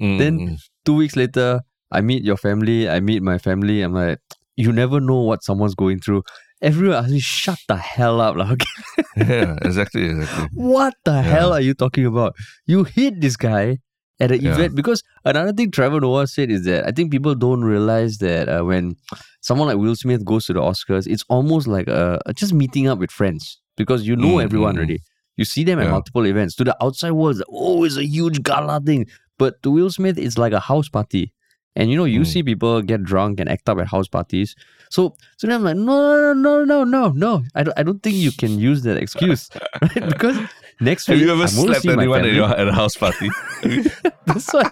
[0.00, 1.60] Mm, Then- mm, Two weeks later,
[1.92, 4.20] I meet your family, I meet my family, I'm like,
[4.58, 6.22] you never know what someone's going through.
[6.60, 8.50] Everyone asks me, shut the hell up, lah.
[8.54, 8.74] Okay.
[9.16, 10.48] yeah, exactly, exactly.
[10.54, 12.34] What the hell are you talking about?
[12.66, 13.78] You hit this guy
[14.20, 14.52] at an Yeah.
[14.52, 18.48] event because another thing Trevor Noah said is that I think people don't realize that
[18.48, 18.96] uh, when
[19.40, 22.98] someone like Will Smith goes to the Oscars, it's almost like uh, just meeting up
[22.98, 24.98] with friends because you know Mm, everyone mm, already.
[25.36, 25.92] You see them at Yeah.
[25.94, 26.56] multiple events.
[26.56, 29.06] To the outside world, it's like, oh, it's a huge gala thing.
[29.38, 31.32] But to Will Smith, it's like a house party.
[31.78, 32.26] And you know, you Mm.
[32.26, 34.54] see people get drunk and act up at house parties.
[34.90, 37.42] So, so then I'm like, no, no, no, no, no, no.
[37.54, 39.48] I don't, I don't think you can use that excuse,
[39.82, 40.08] right?
[40.08, 40.38] Because
[40.80, 43.30] next Have week, you ever I'm slapped see anyone at, your, at a house party?
[44.26, 44.70] That's why.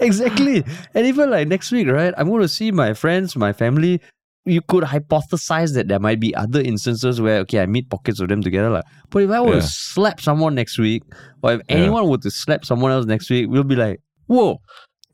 [0.00, 0.64] exactly.
[0.94, 2.12] And even like next week, right?
[2.16, 4.00] I'm going to see my friends, my family.
[4.44, 8.28] You could hypothesize that there might be other instances where, okay, I meet pockets of
[8.28, 8.70] them together.
[8.70, 8.84] Like.
[9.10, 9.60] But if I were Yeah.
[9.60, 11.04] to slap someone next week,
[11.42, 11.76] or if Yeah.
[11.76, 14.58] anyone were to slap someone else next week, we'll be like, whoa,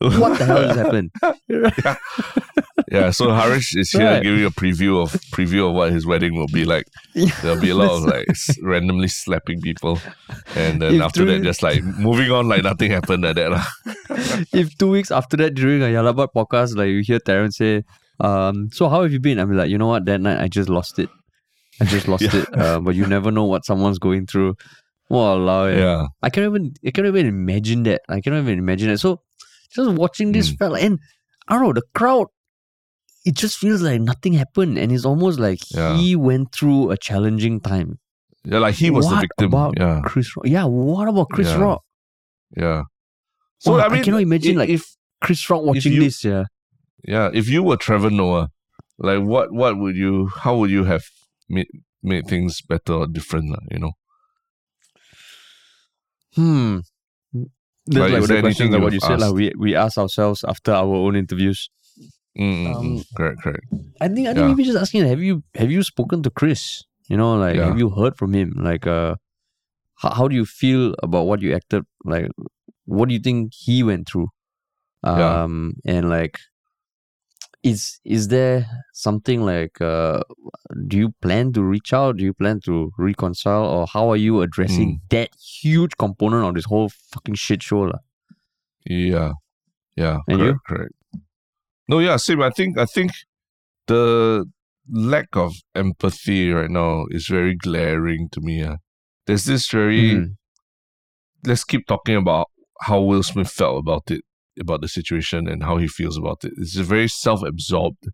[0.01, 1.11] what the hell just happened?
[2.91, 4.23] yeah, so Harish is here Right.
[4.23, 6.87] giving a preview of preview of what his wedding will be like.
[7.15, 8.27] Yeah, There'll be a lot of like
[8.63, 9.99] randomly slapping people,
[10.57, 13.67] and then If after that, just like moving on like nothing happened like that.
[14.53, 17.57] if two weeks after that during a Yah Lah But podcast, like you hear Terrence
[17.59, 17.85] say,
[18.21, 19.39] Um, so how have you been?
[19.39, 20.05] I'm like, you know what?
[20.07, 21.09] That night I just lost it.
[21.81, 22.37] I just lost Yeah.
[22.37, 22.49] it.
[22.59, 24.57] Uh, but you never know what someone's going through.
[25.11, 25.79] Walao, eh.
[25.79, 26.07] Yeah.
[26.23, 28.03] I can't even I can't even imagine that.
[28.09, 28.99] I can't even imagine it.
[28.99, 29.21] So
[29.71, 30.59] just watching this Mm.
[30.59, 30.99] fella and
[31.49, 32.27] I don't know, the crowd,
[33.25, 34.79] it just feels like nothing happened.
[34.79, 35.97] And it's almost like Yeah.
[35.97, 37.99] he went through a challenging time.
[38.45, 39.47] Yeah, like he was What the victim.
[39.47, 40.01] About yeah.
[40.05, 40.47] Chris Rock.
[40.47, 41.61] Yeah, what about Chris Yeah.
[41.61, 41.83] Rock?
[42.57, 42.83] Yeah.
[43.67, 46.45] Wow, I mean, I cannot imagine, i- like, if Chris Rock watching you- this, yeah.
[47.05, 48.51] yeah, if you were Trevor Noah,
[48.99, 51.05] like what what would you how would you have
[51.49, 51.69] made
[52.03, 53.93] made things better or different, you know?
[56.35, 56.79] Hmm.
[57.91, 59.21] That's Like, is the question like what you said.
[59.21, 61.71] Like we we ask ourselves after our own interviews.
[62.39, 63.05] Mm, mm, Um, mm.
[63.17, 63.65] correct, correct.
[64.01, 64.49] I think I think Yeah.
[64.49, 66.85] maybe just asking, have you have you spoken to Chris?
[67.09, 67.67] You know, like Yeah.
[67.67, 68.53] have you heard from him?
[68.57, 69.17] Like uh
[69.97, 72.29] how, how do you feel about what you acted like
[72.85, 74.29] what do you think he went through?
[75.05, 75.43] Yeah.
[75.43, 76.39] Um and like
[77.71, 80.21] is is there something like uh
[80.87, 82.17] do you plan to reach out?
[82.19, 85.01] Do you plan to reconcile or how are you addressing Mm.
[85.11, 85.31] that
[85.63, 87.81] huge component of this whole fucking shit show?
[87.91, 88.01] lah?
[88.85, 89.33] Yeah.
[89.97, 90.19] Yeah.
[90.29, 90.61] And correct, you?
[90.69, 90.95] correct.
[91.89, 92.43] No, yeah, same.
[92.43, 93.13] I think I think
[93.87, 94.45] the
[94.91, 98.61] lack of empathy right now is very glaring to me.
[98.61, 98.77] Yeah.
[99.27, 100.37] There's this very Mhm.
[101.45, 102.49] let's keep talking about
[102.83, 104.23] how Will Smith felt about it,
[104.61, 106.53] about the situation and how he feels about it.
[106.57, 108.09] It's a very self-absorbed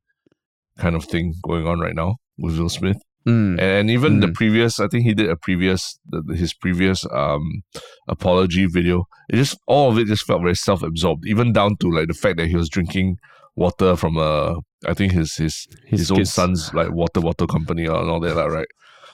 [0.79, 2.99] kind of thing going on right now with Will Smith.
[3.27, 3.59] Mm.
[3.59, 4.35] And even the Mm.
[4.35, 5.99] previous, I think he did a previous,
[6.35, 7.63] his previous um
[8.09, 9.07] apology video.
[9.31, 12.37] It just all of it just felt very self-absorbed, even down to like the fact
[12.37, 13.17] that he was drinking
[13.57, 18.11] water from a, I think his his his, own son's like water bottle company and
[18.11, 18.67] all that, right?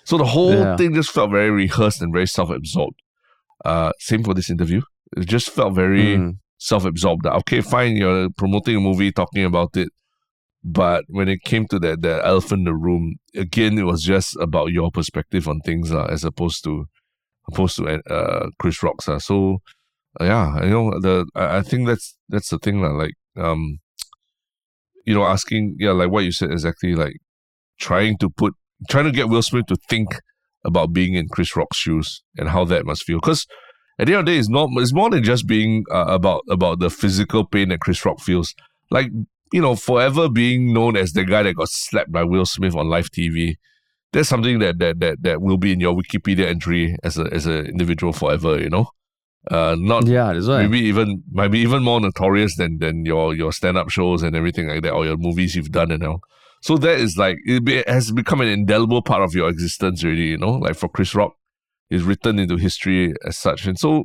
[0.04, 0.76] So the whole Yeah.
[0.76, 2.98] thing just felt very rehearsed and very self-absorbed.
[3.64, 4.80] Uh, same for this interview.
[5.16, 6.38] It just felt very Mm.
[6.60, 7.26] Self-absorbed.
[7.26, 9.88] Okay, fine, you're promoting a movie, talking about it,
[10.62, 14.36] but when it came to that the elephant in the room, again, it was just
[14.36, 16.84] about your perspective on things, uh, as opposed to
[17.48, 19.08] opposed to uh, Chris Rock's.
[19.08, 19.18] Uh.
[19.18, 19.62] So
[20.20, 23.78] uh, yeah, you know the I, I think that's that's the thing, uh, like um,
[25.06, 27.16] you know, asking yeah, like what you said exactly, like
[27.78, 28.52] trying to put
[28.90, 30.08] trying to get Will Smith to think
[30.62, 33.46] about being in Chris Rock's shoes and how that must feel, because
[34.00, 36.42] at the end of the day, it's not it's more than just being uh, about
[36.48, 38.54] about the physical pain that Chris Rock feels.
[38.90, 39.10] Like
[39.52, 42.88] you know, forever being known as the guy that got slapped by Will Smith on
[42.88, 43.56] live TV.
[44.12, 47.44] That's something that that that that will be in your Wikipedia entry as a as
[47.44, 48.58] an individual forever.
[48.58, 48.88] You know,
[49.50, 50.62] uh, not Yeah, that's why.
[50.62, 54.34] maybe even might be even more notorious than than your your stand up shows and
[54.34, 56.20] everything like that or your movies you've done and all.
[56.62, 60.02] So that is like it, be, it has become an indelible part of your existence
[60.02, 60.22] already.
[60.22, 61.34] You know, like for Chris Rock,
[61.90, 63.66] is written into history as such.
[63.66, 64.04] And so,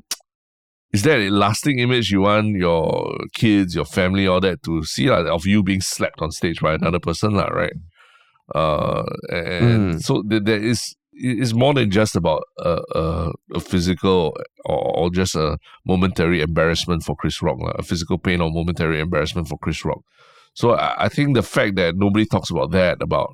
[0.93, 5.09] is there a lasting image you want your kids, your family, all that to see
[5.09, 7.73] like, of you being slapped on stage by another person, lah, right?
[8.53, 10.03] Uh, and Mm.
[10.03, 15.09] so th- there is it's more than just about a, a, a physical or, or
[15.09, 19.57] just a momentary embarrassment for Chris Rock, lah, a physical pain or momentary embarrassment for
[19.57, 20.01] Chris Rock.
[20.53, 23.31] So I, I think the fact that nobody talks about that, about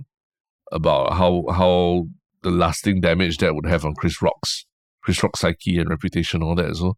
[0.72, 2.06] about how how
[2.44, 4.66] the lasting damage that would have on Chris Rock's
[5.04, 6.76] Chris Rock's psyche and reputation, all that.
[6.76, 6.96] So,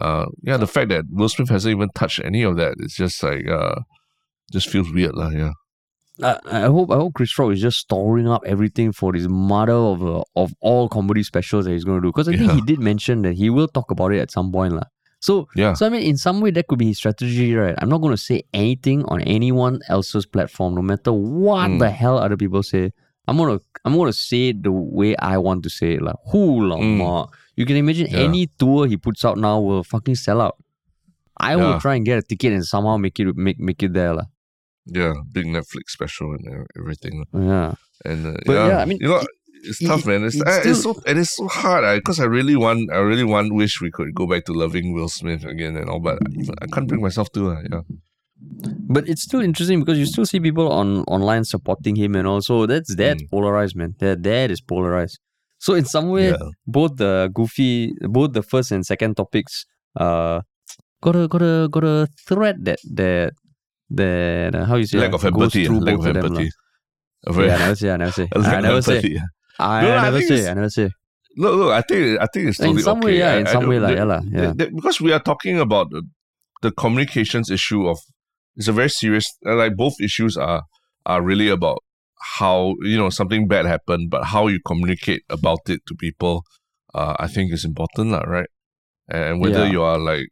[0.00, 3.22] uh, yeah, the fact that Will Smith hasn't even touched any of that, it's just
[3.22, 3.76] like uh,
[4.52, 5.30] just feels weird, lah.
[5.30, 5.52] Yeah,
[6.22, 9.72] I, I hope I hope Chris Rock is just storing up everything for this mother
[9.72, 12.12] of uh, of all comedy specials that he's going to do.
[12.12, 14.74] Because I think he did mention that he will talk about it at some point,
[14.74, 14.84] lah.
[15.20, 17.74] So yeah, so I mean, in some way, that could be his strategy, right?
[17.78, 21.78] I'm not going to say anything on anyone else's platform, no matter what Mm.
[21.78, 22.92] the hell other people say.
[23.28, 26.60] I'm gonna I'm gonna say it the way I want to say it, like who
[26.60, 27.28] Mm.
[27.56, 28.18] You can imagine Yeah.
[28.28, 30.56] any tour he puts out now will fucking sell out.
[31.38, 31.56] I Yeah.
[31.74, 34.26] will try and get a ticket and somehow make it make make it there, lah.
[34.86, 35.14] yeah.
[35.32, 37.24] Big Netflix special and everything.
[37.32, 37.74] Yeah.
[38.04, 39.16] and uh, yeah, yeah, I mean, you know.
[39.24, 39.28] it-
[39.68, 40.22] it's it- tough, man.
[40.22, 42.98] It's, it's uh, it's still- so and it's so hard because I really want, I
[43.10, 46.18] really want, wish we could go back to loving Will Smith again and all, but
[46.62, 47.50] I can't bring myself to.
[47.56, 47.82] Uh, yeah,
[48.38, 52.66] But it's still interesting because you still see people on online supporting him and also
[52.66, 53.30] that's that's Mm.
[53.30, 53.94] polarized, man.
[53.98, 55.18] That that is polarized.
[55.58, 56.36] So in some way, Yeah.
[56.66, 59.64] both the goofy, both the first and second topics,
[59.98, 60.40] uh,
[61.00, 63.32] got a got a got a thread that that
[63.90, 66.50] that uh, how you say lack of empathy, lack of them, empathy.
[67.28, 69.18] Very- Yeah, I never say, I never say, I never say.
[69.58, 70.90] I, No, I never say, I never say.
[71.38, 73.06] Look, look, I think I think it's totally In some okay.
[73.06, 74.52] way, yeah, I- in I some don't- way, like, the- yeah, yeah.
[74.54, 76.02] the- because we are talking about the,
[76.62, 77.98] the communications issue of
[78.56, 80.62] it's a very serious uh, like both issues are
[81.04, 81.78] are really about
[82.38, 86.44] how you know something bad happened, but how you communicate about it to people,
[86.94, 88.48] uh, I think is important, lah, right?
[89.08, 89.72] And whether Yeah.
[89.72, 90.26] you are like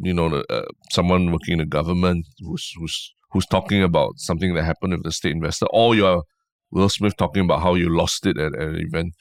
[0.00, 4.54] you know the, uh, someone working in the government who's who's who's talking about something
[4.54, 6.22] that happened with the state investor, or you're
[6.70, 9.12] Will Smith talking about how you lost it at, at an event.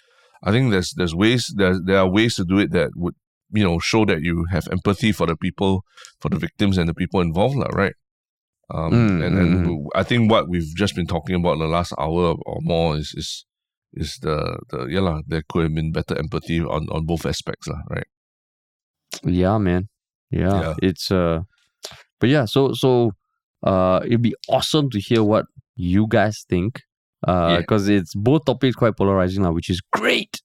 [0.43, 3.16] I think there's there's ways there there are ways to do it that would
[3.52, 5.84] you know show that you have empathy for the people,
[6.20, 7.95] for the victims and the people involved, lah, right?
[8.74, 11.68] Um, Mm, and and mm, I think what we've just been talking about in the
[11.68, 13.46] last hour or more is is
[13.94, 17.68] is the the yeah lah, there could have been better empathy on on both aspects,
[17.68, 18.08] lah, right?
[19.24, 19.90] Yeah, man.
[20.32, 20.74] Yeah, Yeah.
[20.82, 21.42] it's uh,
[22.20, 22.46] but yeah.
[22.46, 23.12] So so
[23.64, 25.46] uh, it'd be awesome to hear what
[25.76, 26.82] you guys think.
[27.28, 27.62] Uh, Yeah.
[27.62, 30.42] because it's both topics quite polarizing now, which is great.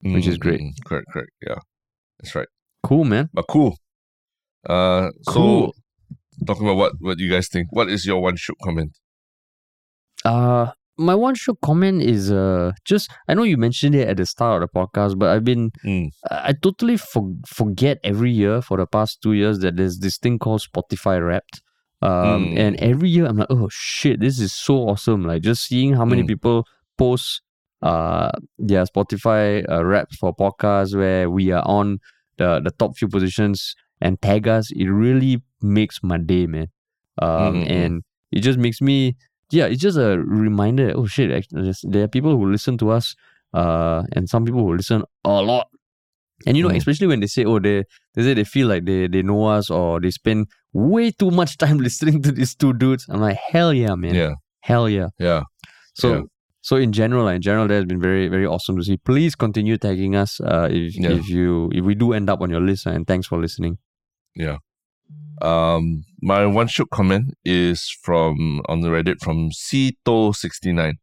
[0.00, 0.60] Which is Mm, great.
[0.60, 0.84] mm, mm.
[0.86, 1.30] Correct, correct.
[1.42, 1.58] Yeah,
[2.20, 2.48] that's right.
[2.82, 3.28] Cool, man.
[3.34, 3.76] But cool.
[4.68, 5.72] Uh, Cool.
[5.72, 5.72] so
[6.46, 7.68] talking about what what you guys think.
[7.70, 8.92] What is your one shoot comment?
[10.24, 14.26] Uh, my one short comment is uh, just I know you mentioned it at the
[14.26, 16.08] start of the podcast, but I've been Mm.
[16.30, 20.16] I I totally for, forget every year for the past two years that there's this
[20.18, 21.62] thing called Spotify Wrapped.
[22.02, 22.10] Um,
[22.52, 22.58] Mm.
[22.58, 25.24] and every year I'm like, oh shit, this is so awesome!
[25.24, 26.28] Like just seeing how many Mm.
[26.28, 26.66] people
[26.98, 27.42] post
[27.82, 31.98] uh their Spotify uh, Wraps for podcasts where we are on
[32.38, 36.68] the the top few positions and tag us, it really makes my day, man.
[37.20, 37.70] Um, Mm, mm, mm.
[37.70, 38.02] and
[38.32, 39.16] it just makes me
[39.50, 40.92] yeah, it's just a reminder.
[40.96, 43.14] Oh shit, actually, there are people who listen to us,
[43.54, 45.68] uh, and some people who listen a lot.
[46.46, 46.76] And you know, Mm.
[46.76, 49.70] especially when they say, oh, they they say they feel like they they know us
[49.70, 53.06] or they spend way too much time listening to these two dudes.
[53.08, 55.08] I'm like, hell yeah, man, Yeah, hell yeah.
[55.18, 55.42] yeah.
[55.94, 56.14] So.
[56.14, 56.20] Yeah.
[56.66, 58.96] So in general, in general, that has been very, very awesome to see.
[58.96, 61.10] Please continue tagging us uh, if Yeah.
[61.12, 62.86] if you if we do end up on your list.
[62.86, 63.78] And thanks for listening.
[65.42, 70.94] Um, my one shot comment is from on the Reddit from Cito69.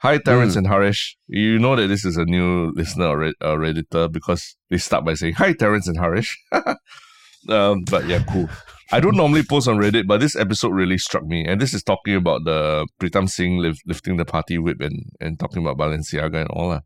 [0.00, 0.58] Hi, Terrence Mm.
[0.58, 1.16] and Harish.
[1.26, 5.04] You know that this is a new listener or, Red- or Redditor because they start
[5.04, 6.36] by saying, Hi, Terrence and Harish.
[7.48, 8.48] um, but yeah, cool.
[8.92, 11.44] I don't normally post on Reddit, but this episode really struck me.
[11.44, 15.40] And this is talking about the Pritam Singh lift, lifting the party whip and, and
[15.40, 16.82] talking about Balenciaga and all that.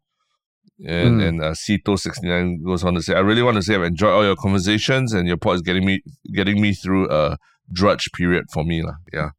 [0.87, 1.29] And Mm.
[1.29, 4.25] and uh, Cito69 goes on to say, I really want to say I've enjoyed all
[4.25, 6.01] your conversations and your pod is getting me
[6.33, 7.37] getting me through a
[7.73, 8.83] drudge period for me.
[8.83, 8.95] lah.
[9.13, 9.31] Yeah.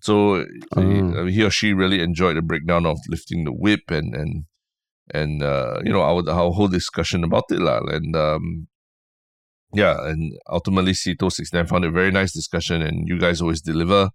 [0.00, 1.14] So Mm.
[1.16, 4.44] uh, he or she really enjoyed the breakdown of lifting the whip and and
[5.14, 7.78] and uh, you know our our whole discussion about it lah.
[7.86, 8.66] And um,
[9.72, 13.40] yeah, and ultimately Cito sixty nine found it a very nice discussion, and you guys
[13.40, 14.10] always deliver.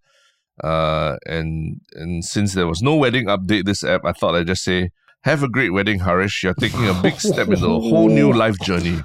[0.64, 4.64] Uh, and and since there was no wedding update this app, I thought I'd just
[4.64, 4.90] say,
[5.28, 6.44] have a great wedding, Harish.
[6.44, 9.02] You're taking a big step into a whole new life journey.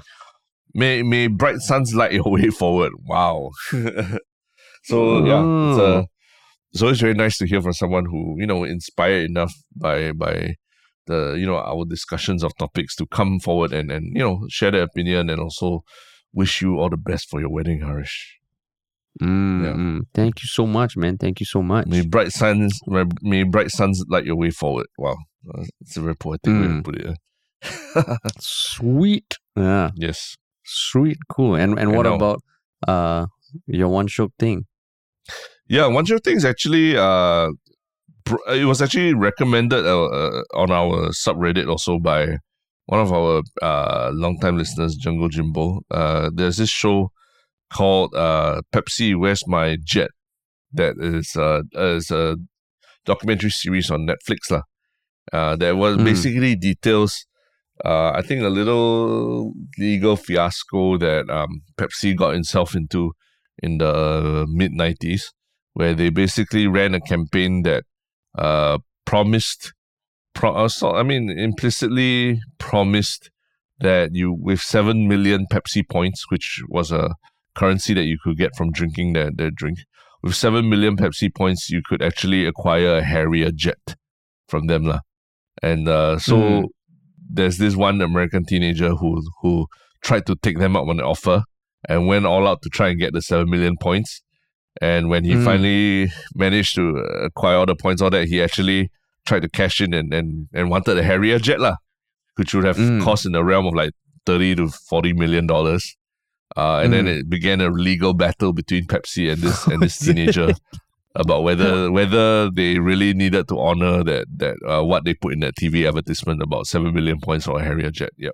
[0.73, 2.93] May may bright suns light your way forward.
[3.05, 3.51] Wow.
[4.83, 6.05] so yeah, it's a mm.
[6.71, 10.55] it's always very nice to hear from someone who you know inspired enough by by
[11.07, 14.71] the you know our discussions of topics to come forward and and you know share
[14.71, 15.83] their opinion and also
[16.31, 18.39] wish you all the best for your wedding, Harish.
[19.21, 19.73] Mm, Yeah.
[19.73, 20.01] mm.
[20.13, 21.17] Thank you so much, man.
[21.17, 21.87] Thank you so much.
[21.87, 24.87] May bright suns may, may bright suns light your way forward.
[24.97, 25.17] Wow,
[25.53, 26.83] Uh, it's a very poetic way to Mm.
[26.83, 27.05] put it.
[27.07, 27.13] eh?
[28.39, 29.37] Sweet.
[29.55, 29.91] Yeah.
[29.95, 30.35] yes.
[30.65, 31.17] Sweet.
[31.29, 31.55] Cool.
[31.55, 32.41] And and what about
[32.87, 33.27] uh
[33.67, 34.65] your one shot thing?
[35.67, 37.49] Yeah, one of things actually, uh,
[38.49, 42.37] it was actually recommended uh, uh, on our subreddit also by
[42.87, 45.81] one of our uh, longtime listeners, Jungle Jimbo.
[45.89, 47.11] Uh, there's this show
[47.71, 50.09] called uh, Pepsi, Where's My Jet?
[50.71, 52.37] That is, uh, is a
[53.05, 54.49] documentary series on Netflix.
[54.49, 54.61] lah.
[55.31, 56.03] Uh, that was Mm.
[56.05, 57.25] basically details,
[57.85, 63.13] uh, I think, a little legal fiasco that um, Pepsi got itself into
[63.61, 65.21] in the mid 90s
[65.73, 67.83] where they basically ran a campaign that
[68.37, 69.73] uh, promised,
[70.35, 73.29] pro- uh, so, I mean, implicitly promised
[73.79, 77.15] that you, with 7 million Pepsi points, which was a
[77.55, 79.79] currency that you could get from drinking their, their drink,
[80.21, 83.95] with 7 million Pepsi points, you could actually acquire a Harrier jet
[84.47, 84.85] from them.
[84.85, 84.99] lah.
[85.61, 86.67] And uh, so Mm.
[87.29, 89.67] there's this one American teenager who who
[90.03, 91.43] tried to take them up on the offer
[91.89, 94.21] and went all out to try and get the 7 million points.
[94.81, 95.43] And when he Mm.
[95.45, 96.89] finally managed to
[97.27, 98.89] acquire all the points, all that, he actually
[99.25, 101.75] tried to cash in and, and, and wanted a Harrier jet, lah,
[102.35, 103.01] which would have Mm.
[103.03, 103.91] cost in the realm of like
[104.25, 105.95] 30 to 40 million dollars.
[106.55, 107.19] Uh, and then Mm.
[107.19, 110.53] it began a legal battle between Pepsi and this and this teenager
[111.15, 115.39] about whether whether they really needed to honor that that uh, what they put in
[115.39, 118.11] that TV advertisement about seven million points for a Harrier jet.
[118.17, 118.33] Yep.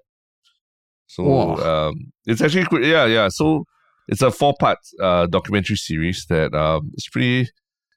[1.07, 1.23] So
[1.63, 3.29] um, it's actually yeah yeah.
[3.29, 3.65] So
[4.07, 7.49] it's a four part uh, documentary series that um, it's pretty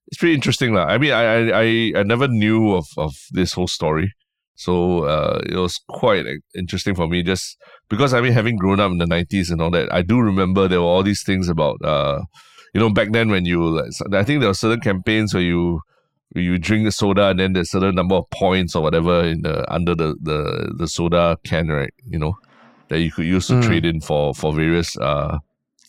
[0.09, 0.87] it's pretty interesting lah.
[0.87, 4.12] I mean I, I I I never knew of of this whole story.
[4.55, 7.57] So uh, it was quite interesting for me just
[7.88, 10.68] because I mean having grown up in the 90s and all that, I do remember
[10.68, 12.20] there were all these things about uh,
[12.74, 15.80] you know back then when you like, I think there were certain campaigns where you
[16.34, 19.42] you drink the soda and then there's a certain number of points or whatever in
[19.42, 21.92] the under the the, the soda can, right?
[22.07, 22.34] You know,
[22.88, 23.62] that you could use to Mm.
[23.62, 25.38] trade in for for various uh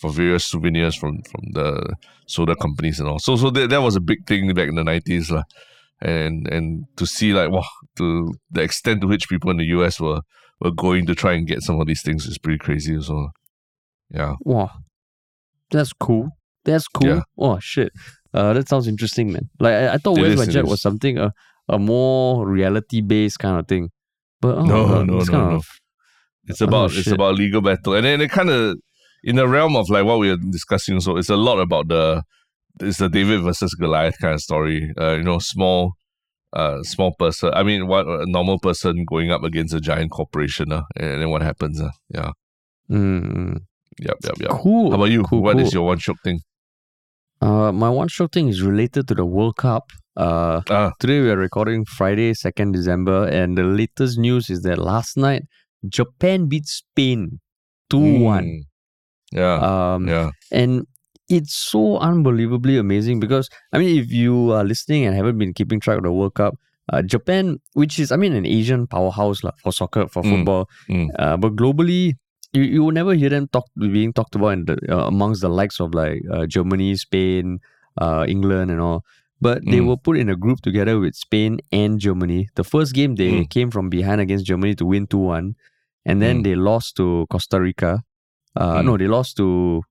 [0.01, 1.95] for various souvenirs from from the
[2.28, 3.20] soda companies and all.
[3.20, 5.43] So so that, that was a big thing back in the nineties, lah.
[6.04, 7.64] And and to see like wow,
[7.97, 10.20] to the extent to which people in the US were
[10.60, 13.32] were going to try and get some of these things is pretty crazy as well.
[14.10, 14.36] Yeah.
[14.41, 14.70] Wow,
[15.72, 16.30] that's cool.
[16.66, 17.08] That's cool.
[17.08, 17.22] Yeah.
[17.38, 17.91] Oh shit,
[18.34, 19.49] uh, that sounds interesting, man.
[19.60, 21.32] Like I, I thought Where's My Jet was something a
[21.70, 23.89] a more reality based kind of thing,
[24.41, 25.56] but oh, No, uh, no, it's no, no.
[25.56, 25.66] of
[26.47, 28.78] It's Oh, about it's about legal battle, and then it kind of
[29.24, 30.99] in the realm of like what we are discussing.
[30.99, 32.24] So it's a lot about the
[32.80, 34.92] it's the David versus Goliath kind of story.
[35.00, 35.94] Uh, you know, small,
[36.54, 37.52] uh, small person.
[37.54, 41.30] I mean, what a normal person going up against a giant corporation, uh, and then
[41.30, 41.80] what happens?
[41.82, 42.32] Uh, yeah,
[42.90, 43.62] Mm,
[44.00, 44.50] yep, yep, yep.
[44.62, 44.90] cool.
[44.92, 45.24] How about you?
[45.24, 45.80] Cool, What is cool.
[45.82, 46.40] your one shock thing?
[47.42, 49.92] Uh, my one shot thing is related to the World Cup.
[50.16, 54.78] Uh, Ah, today we are recording Friday, second December, and the latest news is that
[54.78, 55.44] last night
[55.88, 57.40] Japan beat Spain
[57.90, 58.46] two one.
[58.46, 58.60] mm,
[59.32, 59.56] Yeah,
[59.96, 60.30] Um, yeah.
[60.52, 60.86] and
[61.30, 65.80] it's so unbelievably amazing because I mean, if you are listening and haven't been keeping
[65.80, 66.56] track of the World Cup,
[66.92, 70.70] uh, Japan, which is I mean an Asian powerhouse like, for soccer for Mm, football,
[70.90, 71.08] mm.
[71.20, 72.14] Uh, but globally.
[72.56, 75.50] You, you will never hear them talk being talked about in the, uh, amongst the
[75.50, 77.58] likes of like uh, Germany, Spain,
[78.00, 79.02] uh, England, and all.
[79.42, 79.88] But they Mm.
[79.88, 82.50] were put in a group together with Spain and Germany.
[82.54, 83.50] The first game they Mm.
[83.50, 85.56] came from behind against Germany to win two one,
[86.06, 86.44] and then Mm.
[86.44, 88.04] they lost to Costa Rica.
[88.56, 88.86] Uh, Mm.
[88.86, 89.82] No, they lost to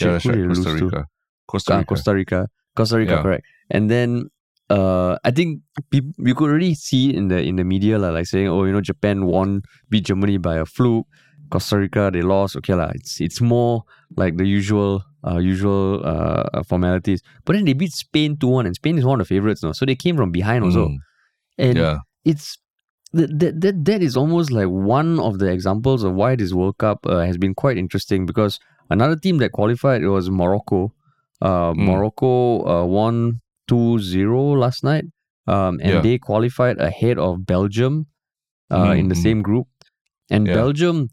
[0.00, 0.48] yeah, right.
[0.48, 0.74] Costa?
[0.74, 1.06] Rica.
[1.46, 1.88] Costa Ah, Rica.
[1.88, 2.46] Costa Rica.
[2.76, 3.22] Costa Rica, Yeah.
[3.22, 3.44] correct.
[3.70, 4.30] And then
[4.70, 5.60] uh, I think
[5.90, 8.72] peop you could already see in the in the media lah, like saying, oh, you
[8.72, 11.06] know, Japan won, beat Germany by a fluke.
[11.50, 12.56] Costa Rica they lost.
[12.56, 13.84] Okay lah, it's it's more
[14.16, 17.20] like the usual uh, usual uh, formalities.
[17.44, 19.72] But then they beat Spain two one, and Spain is one of the favorites now.
[19.72, 20.96] So they came from behind also, Mm,
[21.58, 22.56] and yeah, it's
[23.12, 26.78] that, that that that is almost like one of the examples of why this World
[26.78, 28.56] Cup uh, has been quite interesting because
[28.90, 30.92] another team that qualified was Morocco.
[31.40, 31.86] Uh, Mm.
[31.86, 35.04] Morocco uh, won 2-0 last night,
[35.46, 36.00] um, and Yeah.
[36.00, 38.06] they qualified ahead of Belgium
[38.70, 39.22] uh, Mm, in the mm.
[39.22, 39.66] same group.
[40.30, 40.54] And Yeah.
[40.54, 41.08] Belgium,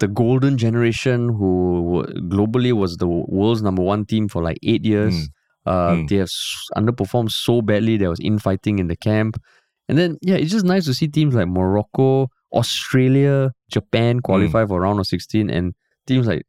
[0.00, 5.14] the golden generation, who globally was the world's number one team for like eight years.
[5.14, 5.28] Mm.
[5.66, 6.08] Uh, Mm.
[6.08, 6.30] They have
[6.76, 7.96] underperformed so badly.
[7.96, 9.40] There was infighting in the camp.
[9.88, 14.80] And then, yeah, it's just nice to see teams like Morocco, Australia, Japan qualify for
[14.80, 15.74] round of 16, and
[16.06, 16.42] teams like,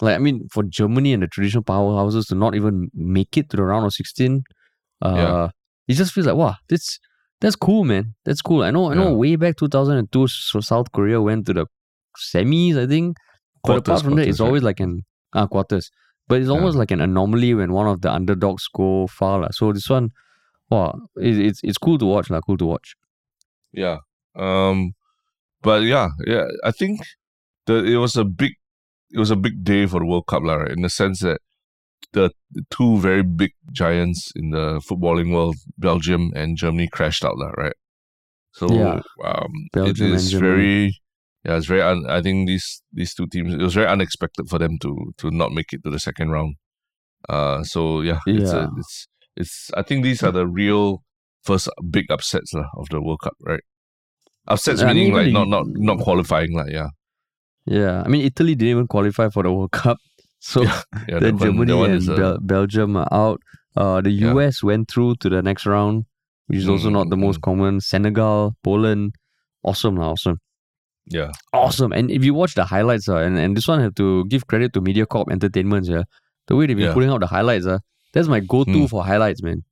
[0.00, 3.56] like I mean, for Germany and the traditional powerhouses to not even make it to
[3.56, 4.42] the round of 16,
[5.02, 5.48] uh, Yeah.
[5.88, 6.98] it just feels like, wow, this
[7.40, 8.14] that's cool, man.
[8.24, 8.62] That's cool.
[8.62, 9.10] I know, I know.
[9.10, 9.16] Yeah.
[9.16, 11.66] Way back 2002, so South Korea went to the
[12.32, 13.16] semis, I think.
[13.62, 14.46] But apart Quarters, from that, it's quarters, right?
[14.46, 15.90] always like an ah quarters.
[16.28, 16.54] But it's Yeah.
[16.56, 19.40] almost like an anomaly when one of the underdogs go far.
[19.40, 19.48] lah.
[19.52, 20.10] So this one,
[20.70, 22.40] wow, it, it's it's cool to watch, lah.
[22.40, 22.94] Cool to watch.
[23.72, 23.98] Yeah.
[24.34, 24.92] Um
[25.62, 27.00] but yeah, yeah, I think
[27.66, 28.52] the it was a big
[29.16, 30.76] it was a big day for the World Cup, lah, right?
[30.76, 31.40] In the sense that
[32.12, 32.30] the,
[32.70, 37.76] two very big giants in the footballing world, Belgium and Germany, crashed out, lah, right?
[38.52, 39.00] So Yeah.
[39.24, 41.00] um Belgium is very
[41.44, 44.58] yeah, it's very un, I think these these two teams it was very unexpected for
[44.58, 44.90] them to
[45.20, 46.56] to not make it to the second round.
[47.28, 48.80] Uh so yeah, it's a, Yeah.
[48.80, 48.94] it's
[49.36, 51.04] it's I think these are the real
[51.44, 53.64] first big upsets lah, of the World Cup, right?
[54.48, 56.90] Upsets I meaning mean, like not not not qualifying, like yeah.
[57.66, 59.98] Yeah, I mean Italy didn't even qualify for the World Cup,
[60.38, 63.40] so Yeah, Yeah, then Germany one and a- Bel- Belgium are out.
[63.76, 64.32] Uh, the Yeah.
[64.34, 66.04] US went through to the next round,
[66.46, 67.80] which is also not the most Mm, common.
[67.80, 69.14] Senegal, Poland,
[69.64, 70.38] awesome, awesome.
[71.06, 71.30] yeah.
[71.52, 71.92] awesome.
[71.92, 74.46] And if you watch the highlights, uh, and, and this one I have to give
[74.46, 76.02] credit to MediaCorp Entertainment, yeah.
[76.46, 76.94] The way they've been Yeah.
[76.94, 77.78] putting out the highlights, uh,
[78.14, 78.88] that's my go-to Mm.
[78.88, 79.64] for highlights, man.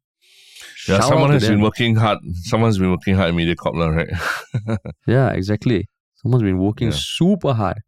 [0.89, 2.19] Yeah, Shout someone has been working hard.
[2.43, 4.79] Someone's been working hard at MediaCorp, right?
[5.07, 5.87] Yeah, exactly.
[6.25, 6.97] Someone's been working Yeah.
[6.97, 7.83] super hard.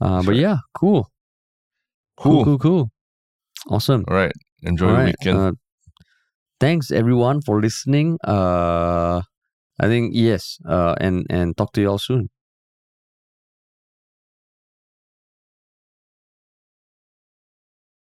[0.00, 1.08] Uh, but yeah, cool.
[2.18, 2.44] Cool.
[2.44, 2.90] Cool, cool, cool.
[3.70, 4.04] Awesome.
[4.06, 4.32] All right.
[4.62, 5.16] Enjoy All your right.
[5.18, 5.38] weekend.
[5.38, 5.52] Uh,
[6.60, 8.18] thanks everyone for listening.
[8.22, 9.22] Uh,
[9.80, 10.58] I think yes.
[10.68, 12.28] Uh, and and talk to you all soon.